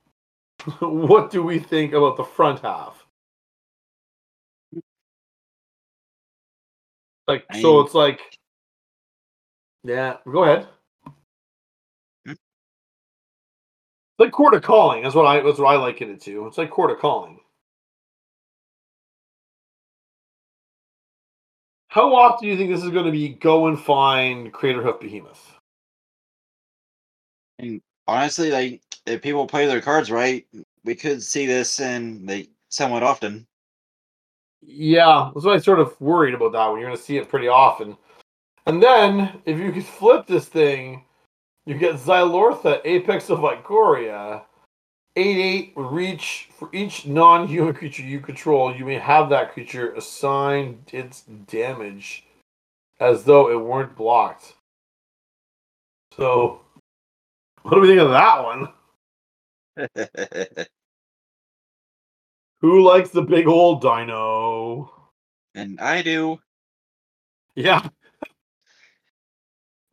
[0.79, 3.05] what do we think about the front half?
[7.27, 8.21] Like, I so mean- it's like,
[9.83, 10.17] yeah.
[10.31, 10.67] Go ahead.
[12.27, 12.33] Hmm?
[14.19, 15.03] Like chord of calling.
[15.03, 15.41] That's what I.
[15.41, 16.47] That's what I liken it to.
[16.47, 17.39] It's like chord of calling.
[21.89, 25.55] How often do you think this is going to be go and find Craterhoof Behemoth?
[27.59, 30.45] And honestly, like if people play their cards right,
[30.83, 33.45] we could see this in like somewhat often.
[34.61, 36.79] Yeah, that's what I sort of worried about that one.
[36.79, 37.97] You're going to see it pretty often.
[38.65, 41.05] And then, if you could flip this thing,
[41.65, 44.43] you get Zilortha, Apex of Ikoria.
[45.17, 48.75] 8 8 reach for each non human creature you control.
[48.75, 52.25] You may have that creature assign its damage
[52.99, 54.55] as though it weren't blocked.
[56.17, 56.61] So,
[57.61, 58.69] what do we think of that one?
[62.61, 64.91] Who likes the big old dino?
[65.55, 66.39] and I do.
[67.55, 67.87] Yeah.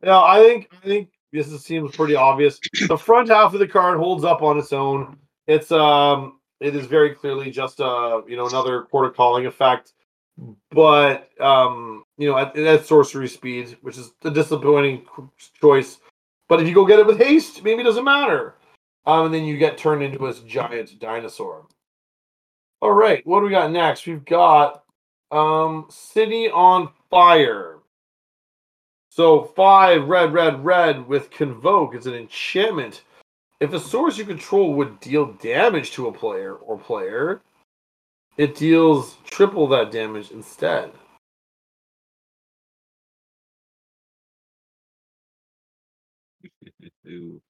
[0.03, 2.59] Yeah, I think I think this is, seems pretty obvious.
[2.87, 5.17] The front half of the card holds up on its own.
[5.47, 9.93] It's um it is very clearly just uh you know another chord of calling effect.
[10.71, 15.05] But um you know at, at sorcery speed, which is a disappointing
[15.61, 15.99] choice.
[16.49, 18.55] But if you go get it with haste, maybe it doesn't matter.
[19.05, 21.67] Um, and then you get turned into a giant dinosaur.
[22.81, 24.07] All right, what do we got next?
[24.07, 24.83] We've got
[25.31, 27.79] um, City on Fire.
[29.09, 33.03] So five red, red, red with Convoke is an enchantment.
[33.59, 37.41] If a source you control would deal damage to a player or player,
[38.37, 40.91] it deals triple that damage instead.
[47.07, 47.42] Ooh.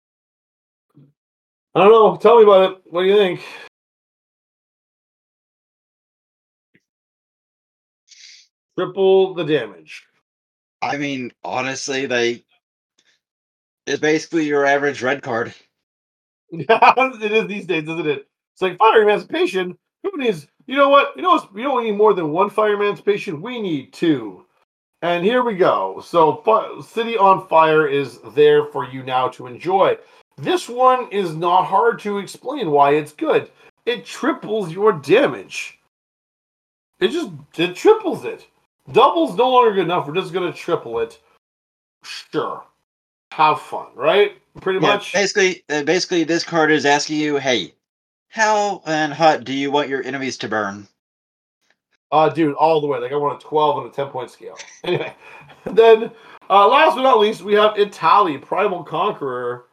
[1.75, 2.15] I don't know.
[2.17, 2.81] Tell me about it.
[2.85, 3.41] What do you think?
[8.77, 10.03] Triple the damage.
[10.81, 12.43] I mean, honestly, they
[13.85, 15.53] it's basically your average red card.
[16.55, 18.27] Yeah, it is these days, isn't it?
[18.53, 19.75] It's like Fiery Emancipation.
[20.03, 20.45] Who needs?
[20.67, 21.15] You know what?
[21.15, 21.49] You know?
[21.51, 23.41] We don't need more than one Fiery Emancipation.
[23.41, 24.45] We need two.
[25.01, 25.99] And here we go.
[26.05, 26.43] So,
[26.87, 29.97] City on Fire is there for you now to enjoy.
[30.37, 33.49] This one is not hard to explain why it's good.
[33.85, 35.79] It triples your damage.
[36.99, 38.47] It just it triples it.
[38.91, 40.07] Double's no longer good enough.
[40.07, 41.19] We're just gonna triple it.
[42.03, 42.63] Sure.
[43.31, 44.37] Have fun, right?
[44.61, 45.13] Pretty Yeah, much.
[45.13, 47.73] basically, uh, basically, this card is asking you, "Hey,
[48.29, 50.87] how and hot do you want your enemies to burn?"
[52.11, 52.99] Uh, dude, all the way.
[52.99, 54.57] Like I want a 12 on a 10 point scale.
[54.83, 55.13] Anyway,
[55.65, 56.11] then
[56.49, 59.65] uh, last but not least, we have Etali, Primal Conqueror,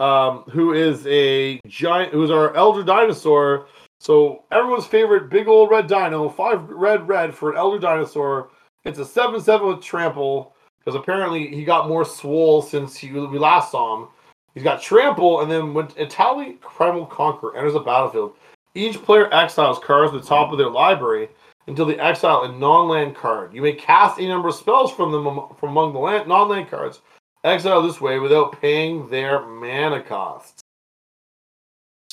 [0.00, 3.66] um, who is a giant, who is our elder dinosaur.
[4.00, 8.50] So everyone's favorite big old red dino, five red red for an elder dinosaur.
[8.84, 13.38] It's a 7 7 with trample because apparently he got more swole since he, we
[13.38, 14.08] last saw him.
[14.54, 18.34] He's got trample, and then when Etali Primal Conqueror enters the battlefield,
[18.74, 21.28] each player exiles cards at the top of their library
[21.66, 23.52] until they exile a non-land card.
[23.52, 25.24] You may cast a number of spells from them
[25.58, 27.02] from among the land, non-land cards.
[27.44, 30.60] Exile this way without paying their mana costs.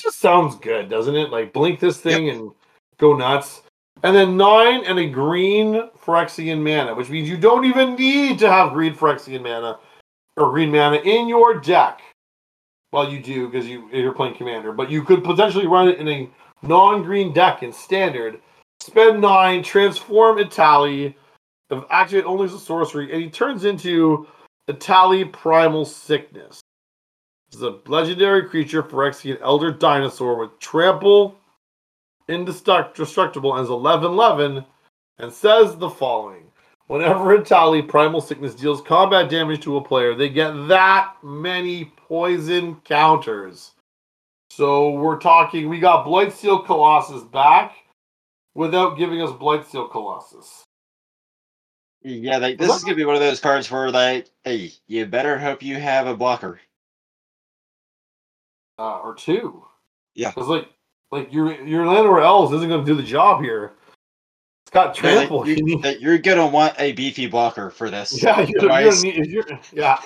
[0.00, 1.30] Just sounds good, doesn't it?
[1.30, 2.52] Like blink this thing and
[2.98, 3.62] go nuts.
[4.02, 8.50] And then nine and a green Phyrexian mana, which means you don't even need to
[8.50, 9.78] have green Phyrexian mana
[10.36, 12.02] or green mana in your deck.
[12.92, 16.08] Well, you do because you you're playing commander, but you could potentially run it in
[16.08, 16.30] a
[16.62, 18.40] non-green deck in standard.
[18.80, 21.14] Spend nine, transform Etali,
[21.90, 24.28] activate only as a sorcery, and he turns into
[24.68, 26.60] Etali Primal Sickness.
[27.52, 31.36] Is a legendary creature, for Phyrexian Elder Dinosaur with trample,
[32.28, 34.64] indestructible, and is 11 11,
[35.18, 36.50] and says the following
[36.88, 42.76] Whenever Etali Primal Sickness deals combat damage to a player, they get that many poison
[42.84, 43.72] counters.
[44.50, 47.76] So we're talking, we got Blightsteel Colossus back
[48.54, 50.65] without giving us Blightsteel Colossus.
[52.08, 55.36] Yeah, like this is gonna be one of those cards where like, hey, you better
[55.38, 56.60] hope you have a blocker.
[58.78, 59.64] Uh, or two.
[60.14, 60.30] Yeah.
[60.30, 60.68] Because, like,
[61.10, 63.72] like your your Llanowar Elves isn't going to do the job here.
[64.64, 65.48] It's got Yeah, like, trample.
[65.48, 68.12] you- You need- that you're gonna want a beefy blocker for this.
[68.22, 69.98] Yeah, you're, you're, Otherwise- gonna need, you're, yeah.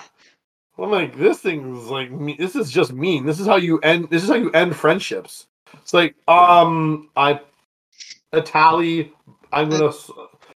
[0.78, 3.26] I'm like, this thing is like, me- this is just mean.
[3.26, 4.08] This is how you end.
[4.08, 5.48] This is how you end friendships.
[5.74, 7.40] It's like, um, I,
[8.32, 9.10] Etali,
[9.52, 10.10] I'm gonna s-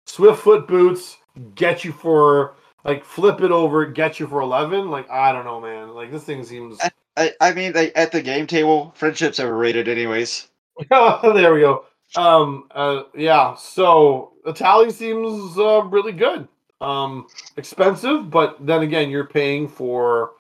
[0.06, 1.16] swift foot boots
[1.54, 4.90] get you for like flip it over, get you for eleven.
[4.90, 5.94] Like, I don't know, man.
[5.94, 6.78] Like this thing seems.
[7.16, 10.48] I, I mean, like, at the game table, friendships overrated, anyways.
[10.90, 11.84] there we go.
[12.16, 13.54] Um, uh, yeah.
[13.54, 16.48] So Etali seems uh, really good.
[16.80, 20.32] Um, expensive, but then again, you're paying for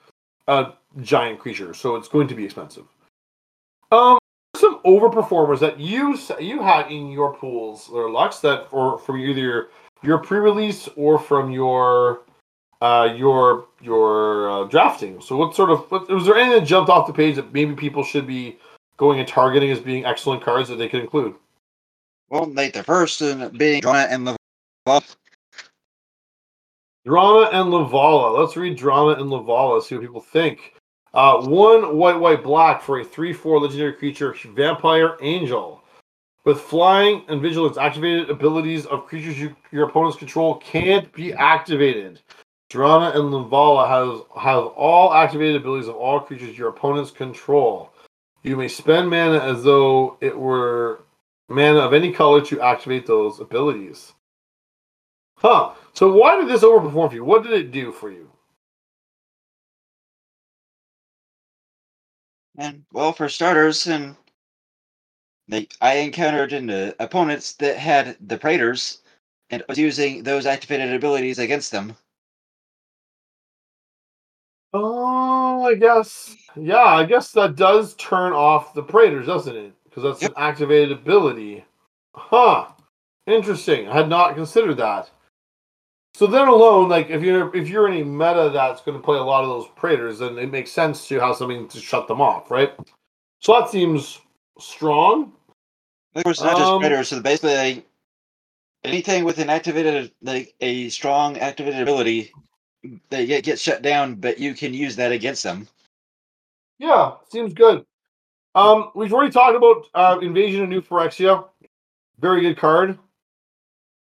[0.48, 2.84] a giant creature, so it's going to be expensive.
[3.92, 4.18] Um,
[4.56, 9.68] some overperformers that you you had in your pools or Lux that or from either
[10.02, 12.22] your, pre-release or from your
[12.80, 15.20] uh your your uh, drafting.
[15.20, 17.74] So what sort of what, was there anything that jumped off the page that maybe
[17.74, 18.58] people should be
[18.96, 21.34] going and targeting as being excellent cards that they could include?
[22.30, 23.20] Well, like the first
[23.56, 24.24] being Drana and
[24.86, 25.04] Laval.
[27.06, 28.38] Drana and Linvala.
[28.38, 30.74] Let's read Drana and Linvala, see what people think.
[31.14, 35.81] Uh, one white, white, black for a 3 4 legendary creature, Vampire Angel.
[36.44, 42.20] With flying and vigilance, activated abilities of creatures you, your opponents control can't be activated.
[42.70, 47.92] Drana and Linvala has have all activated abilities of all creatures your opponents control.
[48.42, 51.04] You may spend mana as though it were
[51.48, 54.14] mana of any color to activate those abilities.
[55.36, 55.74] Huh.
[55.92, 57.24] So why did this overperform for you?
[57.24, 58.30] What did it do for you?
[62.56, 64.16] And well, for starters, and
[65.52, 69.00] like I encountered in the uh, opponents that had the Praetors
[69.50, 71.96] and was using those activated abilities against them.
[74.74, 76.36] Oh, I guess.
[76.56, 79.72] Yeah, I guess that does turn off the Praetors, doesn't it?
[79.84, 80.24] Because that's Yep.
[80.24, 81.64] an activated ability.
[82.14, 82.68] Huh.
[83.26, 83.88] Interesting.
[83.88, 85.10] I had not considered that.
[86.14, 89.18] So then alone, like if you're if you're in a meta that's going to play
[89.18, 92.20] a lot of those Praetors, then it makes sense to have something to shut them
[92.20, 92.72] off, right?
[93.40, 94.20] So that seems
[94.58, 95.32] strong.
[96.14, 97.04] Of course, not just Um.
[97.04, 97.86] So basically, like,
[98.84, 102.32] anything with an activated, like a strong activated ability,
[103.10, 105.68] they get get shut down, but you can use that against them.
[106.78, 107.86] Yeah, seems good.
[108.54, 111.48] Um, we've already talked about uh, Invasion of New Phyrexia.
[112.18, 112.98] Very good card.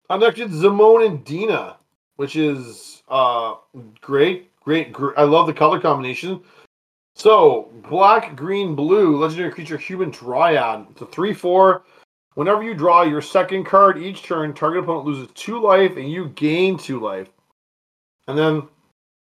[0.09, 1.77] Uh, next is Zimone and Dina,
[2.15, 3.55] which is uh,
[4.01, 4.49] great.
[4.61, 4.93] Great.
[4.93, 6.41] Gr- I love the color combination.
[7.19, 10.87] So, black, green, blue, legendary creature, human dryad.
[10.91, 11.83] It's a 3 4.
[12.35, 16.29] Whenever you draw your second card each turn, target opponent loses two life and you
[16.29, 17.27] gain two life.
[18.29, 18.63] And then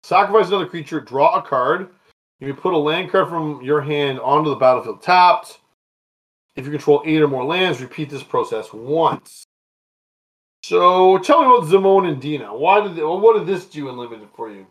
[0.03, 1.89] sacrifice another creature, draw a card.
[2.39, 5.59] You put a land card from your hand onto the battlefield tapped.
[6.55, 9.43] If you control eight or more lands, repeat this process once.
[10.63, 12.55] So tell me about Zimone and Dina.
[12.55, 14.67] Why did they, what did this do in limited for you?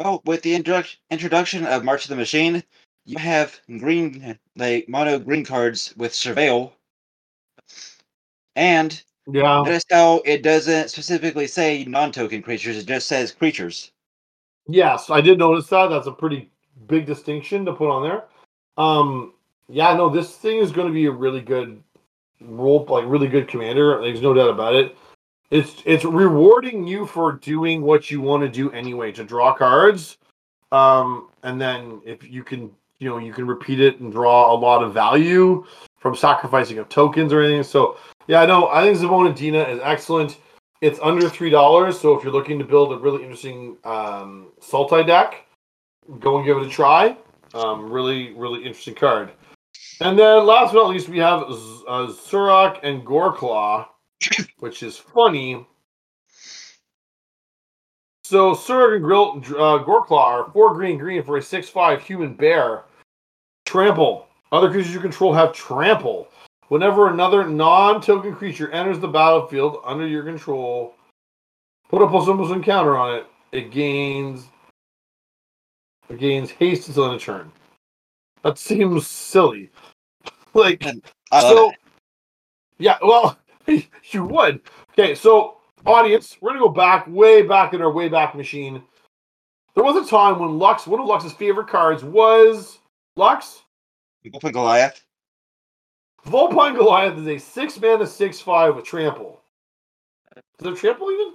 [0.00, 2.62] Well, with the introduc- introduction of March of the Machine,
[3.04, 6.72] you have green, like mono green cards with Surveil,
[8.56, 9.58] and Yeah.
[9.58, 13.92] notice how it doesn't specifically say non-token creatures; it just says creatures.
[14.66, 15.88] Yes, I did notice that.
[15.88, 16.50] That's a pretty
[16.86, 18.24] big distinction to put on there.
[18.78, 19.34] Um,
[19.68, 21.82] yeah, no, this thing is going to be a really good
[22.40, 24.00] role, like really good commander.
[24.00, 24.96] There's no doubt about it.
[25.50, 30.18] It's it's rewarding you for doing what you want to do anyway to draw cards,
[30.70, 32.70] um, and then if you can,
[33.00, 35.64] you know, you can repeat it and draw a lot of value
[35.98, 37.64] from sacrificing of tokens or anything.
[37.64, 37.98] So
[38.28, 40.38] yeah, i know I think Zimone Dina is excellent.
[40.80, 45.04] It's under three dollars, so if you're looking to build a really interesting um, Sultai
[45.06, 45.46] deck,
[46.20, 47.16] go and give it a try.
[47.54, 49.32] Um, really, really interesting card.
[50.00, 53.86] And then last but not least, we have Z- uh, Surrak and Goreclaw,
[54.58, 55.66] which is funny.
[58.24, 62.34] So Surrak and Grill, uh, Goreclaw are four green green for a six five human
[62.34, 62.84] bear.
[63.66, 64.26] Trample.
[64.52, 66.28] Other creatures you control have trample.
[66.68, 70.94] Whenever another non-token creature enters the battlefield under your control,
[71.88, 73.26] put a plus one plus one counter on it.
[73.52, 74.46] It gains
[76.08, 77.50] it gains haste until end of turn.
[78.42, 79.70] That seems silly.
[80.52, 80.84] Like
[81.30, 81.76] I so, it.
[82.78, 83.38] yeah, well,
[84.10, 84.60] you would.
[84.92, 88.82] Okay, so audience, we're gonna go back, way back in our way back machine.
[89.74, 92.78] There was a time when Lux, one of Lux's favorite cards was
[93.16, 93.62] Lux.
[94.34, 95.02] Open Goliath.
[96.24, 99.40] Vulpine Goliath is a six mana, six five with trample.
[100.36, 101.34] Is there trample even?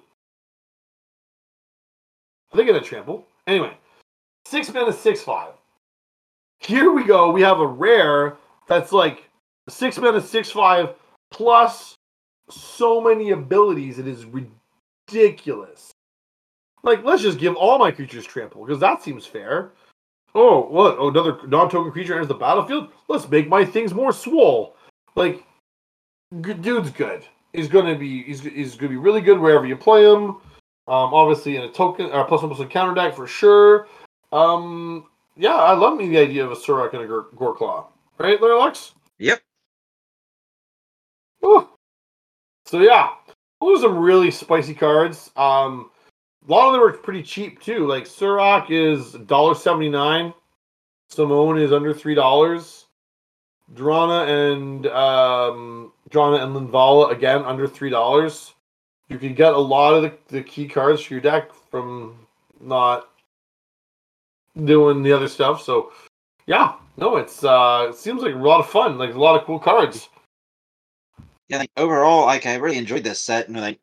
[2.54, 3.26] I think it had a trample.
[3.48, 3.76] Anyway,
[4.46, 5.54] six mana, six five.
[6.60, 7.32] Here we go.
[7.32, 9.30] We have a rare that's like
[9.68, 10.94] six mana, six five
[11.32, 11.95] plus
[12.50, 14.00] so many abilities.
[14.00, 15.92] It is ridiculous.
[16.84, 19.72] Like, let's just give all my creatures trample because that seems fair.
[20.36, 20.98] Oh, what?
[21.00, 22.90] Oh, another non-token creature enters the battlefield.
[23.08, 24.76] Let's make my things more swole.
[25.16, 25.44] Like,
[26.42, 27.26] dude's good.
[27.54, 28.24] He's gonna be.
[28.24, 30.38] He's, he's gonna be really good wherever you play him.
[30.88, 33.88] Um, obviously in a token or plus one plus one counter deck for sure.
[34.32, 37.88] Um, yeah, I love me the idea of a Surrak and a Gore, Goreclaw.
[38.20, 38.94] Right, there, Lux?
[39.18, 39.42] Yep.
[41.40, 41.68] Whew.
[42.66, 43.10] So yeah,
[43.62, 45.32] those are some really spicy cards.
[45.36, 45.92] Um,
[46.48, 47.88] a lot of them are pretty cheap too.
[47.88, 50.34] Like Surrak is $1.79.
[51.12, 52.86] Zimone is under three dollars.
[53.74, 58.54] Drana and um, Drana and Linvala again under three dollars.
[59.08, 62.16] You can get a lot of the, the key cards for your deck from
[62.60, 63.10] not
[64.64, 65.62] doing the other stuff.
[65.62, 65.92] So
[66.48, 68.98] yeah, no, it's uh, it seems like a lot of fun.
[68.98, 70.10] Like a lot of cool cards.
[71.50, 73.48] Yeah, like overall, like I really enjoyed this set.
[73.48, 73.80] And like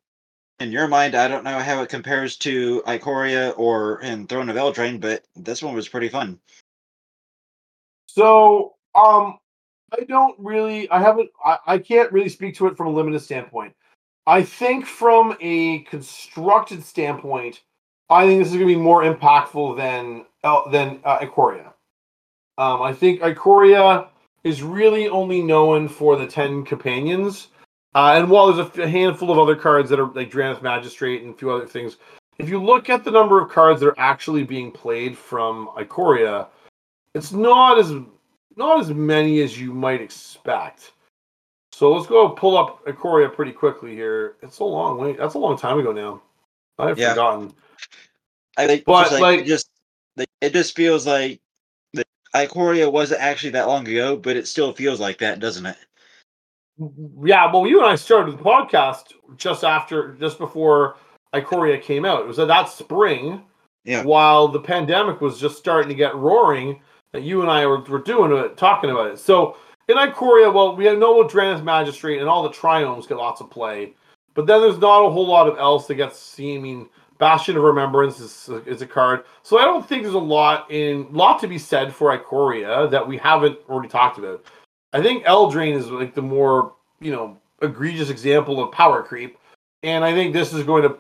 [0.61, 4.57] in your mind, I don't know how it compares to Ikoria or in Throne of
[4.57, 6.39] Eldraine, but this one was pretty fun.
[8.07, 9.39] So, um,
[9.99, 13.21] I don't really, I haven't, I, I can't really speak to it from a limited
[13.21, 13.75] standpoint.
[14.27, 17.63] I think from a constructed standpoint,
[18.09, 21.73] I think this is going to be more impactful than uh, than uh, Ikoria.
[22.59, 24.09] Um, I think Ikoria
[24.45, 27.49] is really only known for the ten companions,
[27.95, 31.34] uh, and while there's a handful of other cards that are like Drannith Magistrate and
[31.34, 31.97] a few other things,
[32.38, 36.49] if you look at the number of cards that are actually being played from Ikoria,
[37.14, 37.93] it's not as
[38.57, 40.93] not as many as you might expect.
[41.72, 44.36] So let's go pull up Ikoria pretty quickly here.
[44.43, 45.14] It's a long way.
[45.14, 46.22] That's a long time ago now.
[46.78, 47.11] I've Yeah.
[47.11, 47.55] forgotten.
[48.59, 49.68] I think, But, just like, like- it just
[50.43, 51.40] it just feels like
[51.95, 55.76] the Ikoria wasn't actually that long ago, but it still feels like that, doesn't it?
[56.79, 60.97] Yeah, well, you and I started the podcast just after, just before
[61.35, 62.20] Ikoria came out.
[62.23, 63.43] It was uh, that spring,
[63.85, 64.03] Yeah.
[64.05, 66.81] while the pandemic was just starting to get roaring,
[67.12, 69.18] that you and I were, were doing it, talking about it.
[69.18, 69.57] So
[69.89, 73.95] in Ikoria, well, we know Drannith Magistrate and all the triomes get lots of play,
[74.35, 76.61] but then there's not a whole lot of else that gets seen.
[76.61, 80.18] I mean, Bastion of Remembrance is, is a card, so I don't think there's a
[80.18, 84.45] lot in lot to be said for Ikoria that we haven't already talked about.
[84.93, 89.38] I think Eldraine is like the more you know egregious example of power creep,
[89.82, 90.97] and I think this is going to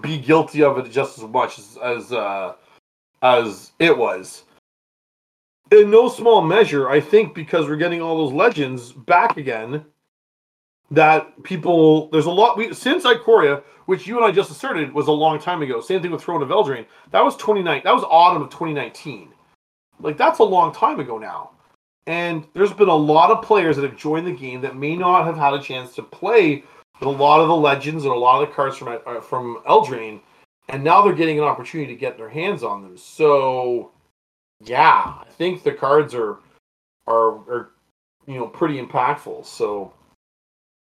[0.00, 2.54] be guilty of it just as much as as uh,
[3.22, 4.44] as it was.
[5.72, 9.84] In no small measure, I think because we're getting all those legends back again,
[10.92, 15.08] that people there's a lot we since Ikoria, which you and I just asserted was
[15.08, 15.80] a long time ago.
[15.80, 16.86] Same thing with Throne of Eldraine.
[17.10, 17.82] That was 29.
[17.84, 19.32] That was autumn of 2019.
[20.00, 21.50] Like that's a long time ago now.
[22.06, 25.26] And there's been a lot of players that have joined the game that may not
[25.26, 26.62] have had a chance to play
[27.00, 29.60] with a lot of the legends and a lot of the cards from uh, from
[29.68, 30.20] Eldraine,
[30.68, 32.96] and now they're getting an opportunity to get their hands on them.
[32.96, 33.90] So,
[34.64, 36.38] yeah, I think the cards are
[37.06, 37.70] are are
[38.26, 39.44] you know pretty impactful.
[39.44, 39.92] So,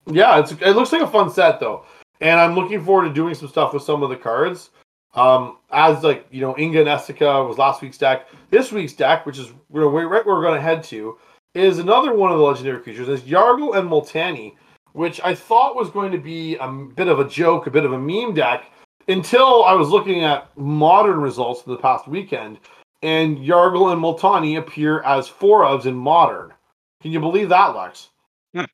[0.06, 1.84] yeah, it's it looks like a fun set though,
[2.20, 4.70] and I'm looking forward to doing some stuff with some of the cards.
[5.14, 8.28] Um, as like you know, Inga and Esika was last week's deck.
[8.50, 11.18] This week's deck, which is where we're right where we're going to head to,
[11.54, 13.08] is another one of the legendary creatures.
[13.08, 14.54] Is Yargle and Multani,
[14.92, 17.92] which I thought was going to be a bit of a joke, a bit of
[17.92, 18.66] a meme deck,
[19.08, 22.58] until I was looking at modern results for the past weekend,
[23.02, 26.52] and Yargle and Multani appear as four ofs in modern.
[27.02, 28.10] Can you believe that, Lux?
[28.54, 28.64] Hmm.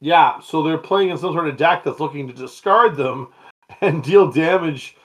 [0.00, 3.28] Yeah, so they're playing in some sort of deck that's looking to discard them
[3.80, 4.96] and deal damage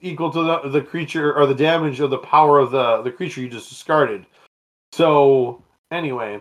[0.00, 3.40] equal to the, the creature or the damage of the power of the, the creature
[3.40, 4.24] you just discarded.
[4.92, 6.40] So, anyway,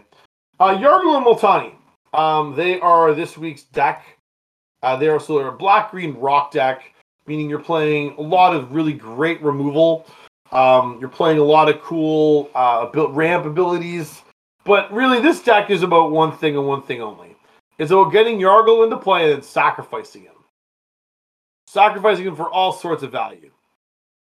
[0.59, 1.73] uh, Yargle and Multani.
[2.13, 4.05] Um, they are this week's deck.
[4.83, 6.93] Uh, they are so they're a black green rock deck,
[7.25, 10.05] meaning you're playing a lot of really great removal.
[10.51, 14.21] Um, you're playing a lot of cool uh, ramp abilities,
[14.65, 17.35] but really this deck is about one thing and one thing only.
[17.77, 20.33] It's about getting Yargle into play and sacrificing him,
[21.71, 23.49] sacrificing him for all sorts of value.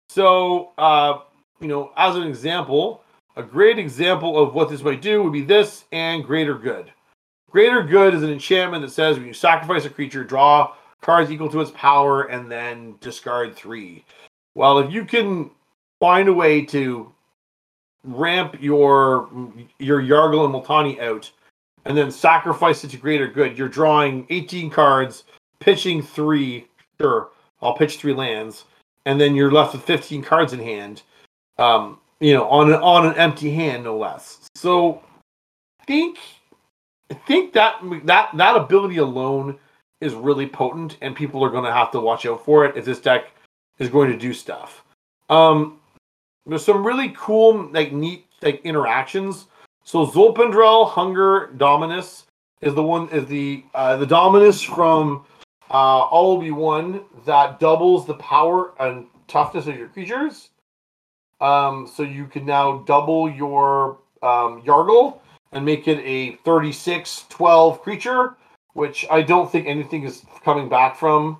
[0.10, 1.22] So, uh,
[1.60, 3.04] you know, as an example,
[3.36, 6.92] a great example of what this might do would be this and Greater Good.
[7.50, 11.50] Greater Good is an enchantment that says when you sacrifice a creature, draw cards equal
[11.50, 14.06] to its power and then discard three.
[14.54, 15.50] Well, if you can
[16.00, 17.12] find a way to
[18.04, 19.30] ramp your
[19.80, 21.32] your Yargle and Multani out
[21.86, 25.24] and then sacrifice it to Greater Good, you're drawing 18 cards,
[25.60, 26.68] pitching three.
[27.02, 27.30] Sure,
[27.62, 28.66] I'll pitch three lands,
[29.06, 31.02] and then you're left with 15 cards in hand.
[31.58, 34.48] Um, you know, on an, on an empty hand, no less.
[34.56, 35.02] So,
[35.82, 36.20] I think
[37.10, 39.58] I think that that that ability alone
[40.00, 42.86] is really potent, and people are going to have to watch out for it if
[42.86, 43.32] this deck
[43.80, 44.84] is going to do stuff.
[45.30, 45.80] Um,
[46.46, 49.48] there's some really cool, like neat, like interactions.
[49.84, 52.26] So Zopandrel, Hunger, Dominus
[52.62, 55.26] is the one is the uh, the Dominus from
[55.72, 60.50] uh, All will be one that doubles the power and toughness of your creatures.
[61.40, 65.20] Um, so you can now double your um, Yargle
[65.52, 68.38] and make it a 36 12 creature,
[68.74, 71.40] which I don't think anything is coming back from.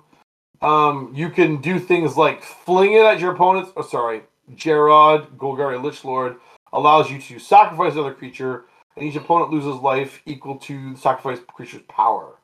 [0.62, 3.72] Um, you can do things like fling it at your opponents.
[3.76, 4.22] Oh, sorry,
[4.54, 6.36] Jarad, Golgari Lich Lord
[6.72, 8.64] allows you to sacrifice another creature,
[8.96, 12.36] and each opponent loses life equal to the sacrificed creature's power.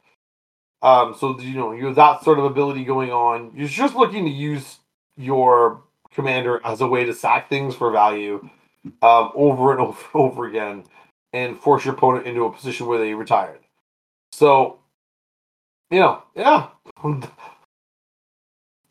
[0.83, 3.53] Um, so you know you have that sort of ability going on.
[3.55, 4.79] You're just looking to use
[5.17, 8.49] your commander as a way to sack things for value
[9.03, 10.85] um, over and over, over again,
[11.33, 13.61] and force your opponent into a position where they retired.
[14.33, 14.79] So,
[15.91, 16.69] you know, yeah,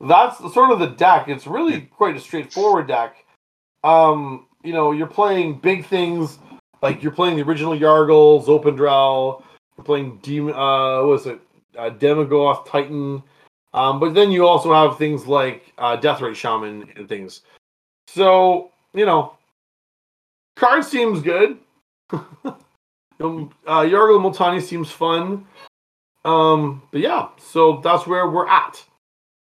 [0.02, 1.30] that's sort of the deck.
[1.30, 3.24] It's really quite a straightforward deck.
[3.84, 6.40] Um, you know, you're playing big things
[6.82, 9.44] like you're playing the original Yargle, Zopandrel,
[9.78, 11.40] you're playing Demon, uh, what was it,
[11.78, 13.24] uh, Demagoth, Titan.
[13.74, 17.42] Um, but then you also have things like uh, Deathrite Shaman and things.
[18.08, 19.34] So, you know,
[20.56, 21.58] card seems good.
[22.12, 25.46] um, uh, Yargle Multani seems fun.
[26.26, 28.84] Um, but yeah, so that's where we're at.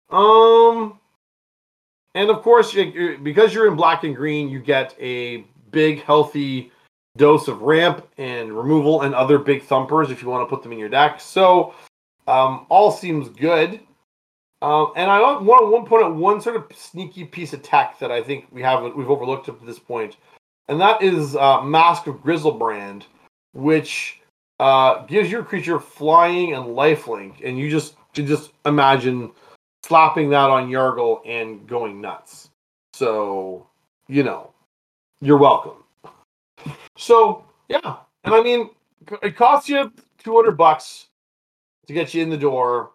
[0.10, 1.00] Um,
[2.16, 6.04] and of course, you- you- because you're in black and green, you get a big,
[6.04, 6.72] healthy
[7.18, 10.72] dose of ramp and removal and other big thumpers if you want to put them
[10.72, 11.20] in your deck.
[11.20, 11.74] So,
[12.28, 13.80] um, all seems good.
[14.62, 18.12] Um, and I want one point out one sort of sneaky piece of tech that
[18.12, 20.16] I think we haven't we've overlooked up to this point,
[20.70, 23.04] and that is uh, Mask of Griselbrand,
[23.54, 24.22] which
[24.62, 29.32] uh, gives your creature flying and lifelink, and you just you just imagine
[29.84, 32.50] slapping that on Yargle and going nuts.
[32.94, 33.68] So
[34.08, 34.54] you know,
[35.20, 35.84] you're welcome.
[36.98, 38.70] So yeah, and I mean,
[39.22, 39.92] it costs you
[40.24, 41.08] two hundred bucks
[41.88, 42.92] to get you in the door,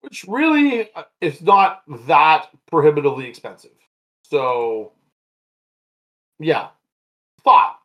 [0.00, 3.70] which really uh, is not that prohibitively expensive.
[4.22, 4.92] So
[6.38, 6.68] yeah,
[7.44, 7.78] thought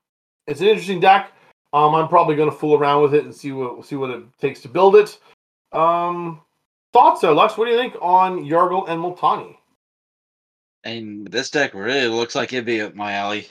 [0.48, 1.32] it's an interesting deck.
[1.74, 4.24] Um, I'm probably going to fool around with it and see what see what it
[4.40, 5.20] takes to build it.
[5.72, 6.42] Um,
[6.94, 7.58] thoughts there, Lux?
[7.58, 9.58] What do you think on Yargle and Multani?
[10.86, 13.48] And this deck really looks like it'd be up my alley.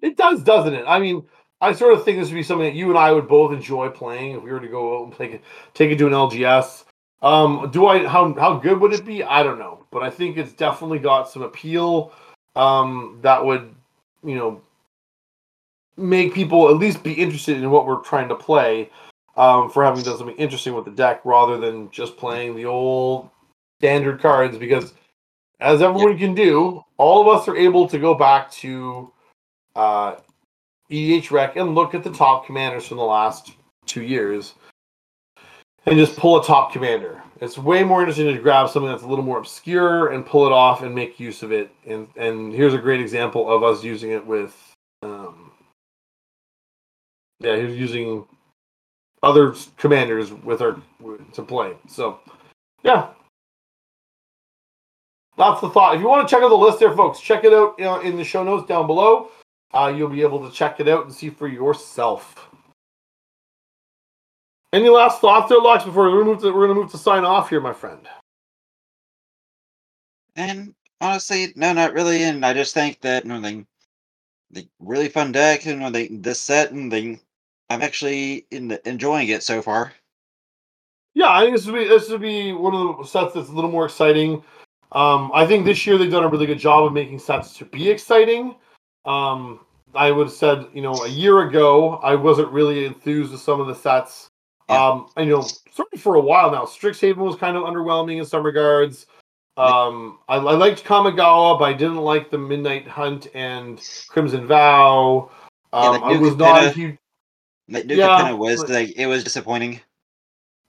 [0.00, 0.84] It does, doesn't it?
[0.86, 1.24] I mean,
[1.64, 3.88] I sort of think this would be something that you and I would both enjoy
[3.88, 5.42] playing if we were to go out and take it,
[5.72, 6.84] take it to an LGS.
[7.22, 9.22] Um, do I how how good would it be?
[9.22, 12.12] I don't know, but I think it's definitely got some appeal
[12.54, 13.74] um, that would
[14.22, 14.60] you know
[15.96, 18.90] make people at least be interested in what we're trying to play
[19.36, 23.30] um, for having done something interesting with the deck rather than just playing the old
[23.80, 24.92] standard cards because
[25.60, 26.18] as everyone yep.
[26.18, 29.10] can do, all of us are able to go back to
[29.76, 30.16] uh,
[30.90, 33.52] EDHREC and look at the top commanders from the last
[33.86, 34.54] two years
[35.86, 37.22] and just pull a top commander.
[37.40, 40.52] It's way more interesting to grab something that's a little more obscure and pull it
[40.52, 41.70] off and make use of it.
[41.86, 44.56] And and here's a great example of us using it with,
[45.02, 45.52] um,
[47.40, 48.26] yeah, he's using
[49.22, 50.80] other commanders with our
[51.32, 51.74] to play.
[51.88, 52.20] So,
[52.82, 53.08] yeah,
[55.36, 55.96] that's the thought.
[55.96, 58.24] If you want to check out the list there, folks, check it out in the
[58.24, 59.30] show notes down below.
[59.74, 62.48] Uh, you'll be able to check it out and see for yourself.
[64.72, 67.24] Any last thoughts there, Lux, before we move to, we're going to move to sign
[67.24, 68.08] off here, my friend?
[70.36, 72.22] And honestly, no, not really.
[72.22, 73.64] And I just think that you know, they,
[74.50, 77.18] they really fun deck, and you know, they this set, and they,
[77.68, 79.92] I'm actually in the, enjoying it so far.
[81.14, 83.52] Yeah, I think this would be this would be one of the sets that's a
[83.52, 84.42] little more exciting.
[84.92, 87.64] Um, I think this year they've done a really good job of making sets to
[87.64, 88.54] be exciting.
[89.04, 89.60] Um,
[89.94, 93.60] I would have said, you know, a year ago, I wasn't really enthused with some
[93.60, 94.28] of the sets.
[94.68, 94.82] Yeah.
[94.82, 98.44] Um, I know certainly for a while now, Strixhaven was kind of underwhelming in some
[98.44, 99.06] regards.
[99.56, 105.30] Um, I, I liked Kamigawa, but I didn't like the Midnight Hunt and Crimson Vow.
[105.72, 106.96] Um, yeah, I was not a huge.
[107.68, 109.80] That yeah, was but, like it was disappointing.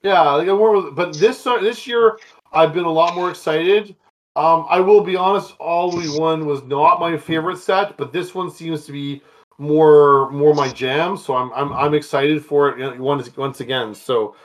[0.02, 2.18] Yeah, like more, but this uh, this year
[2.54, 3.96] I've been a lot more excited.
[4.36, 8.36] Um, I will be honest, All We One was not my favorite set, but this
[8.36, 9.22] one seems to be
[9.58, 11.16] more more my jam.
[11.16, 13.96] So I'm I'm I'm excited for it once once again.
[13.96, 14.36] So,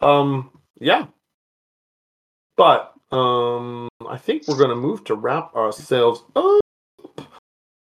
[0.00, 1.06] um, yeah.
[2.56, 6.60] But um, I think we're gonna move to wrap ourselves up.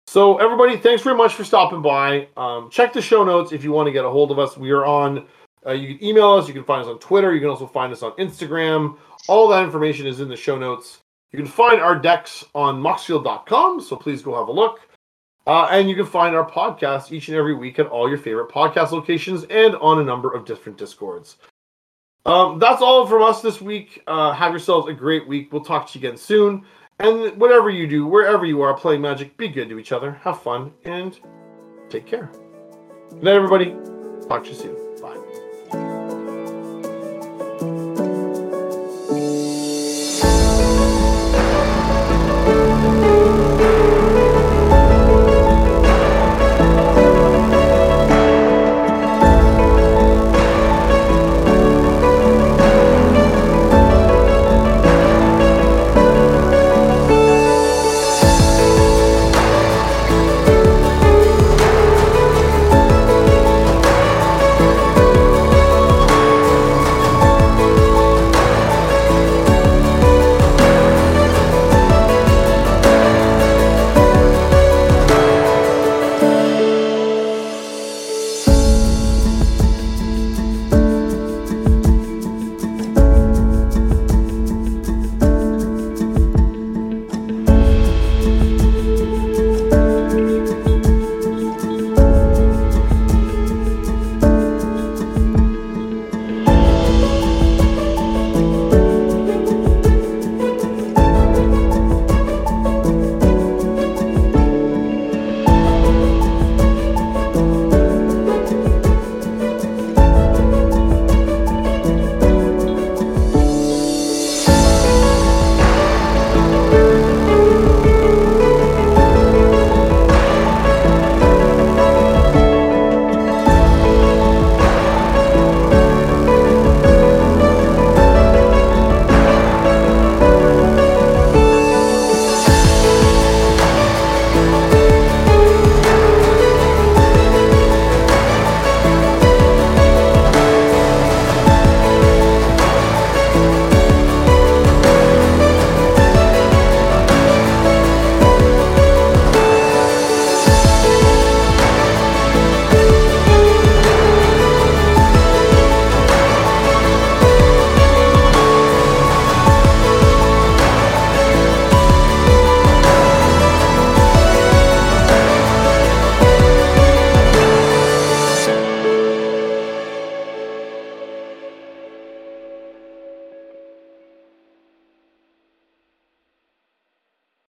[0.08, 2.30] So everybody, thanks very much for stopping by.
[2.38, 4.58] Um, check the show notes if you want to get a hold of us.
[4.58, 5.28] We are on.
[5.66, 6.48] Uh, you can email us.
[6.48, 7.34] You can find us on Twitter.
[7.34, 8.98] You can also find us on Instagram.
[9.28, 11.02] All that information is in the show notes.
[11.32, 14.82] You can find our decks on moxfield.com, so please go have a look.
[15.46, 18.50] Uh, and you can find our podcast each and every week at all your favorite
[18.50, 21.38] podcast locations and on a number of different discords.
[22.26, 24.04] Um, that's all from us this week.
[24.06, 25.52] Uh, have yourselves a great week.
[25.52, 26.66] We'll talk to you again soon.
[27.00, 30.42] And whatever you do, wherever you are playing Magic, be good to each other, have
[30.42, 31.18] fun, and
[31.90, 32.30] take care.
[33.10, 33.76] Good night, everybody.
[34.28, 34.89] Talk to you soon.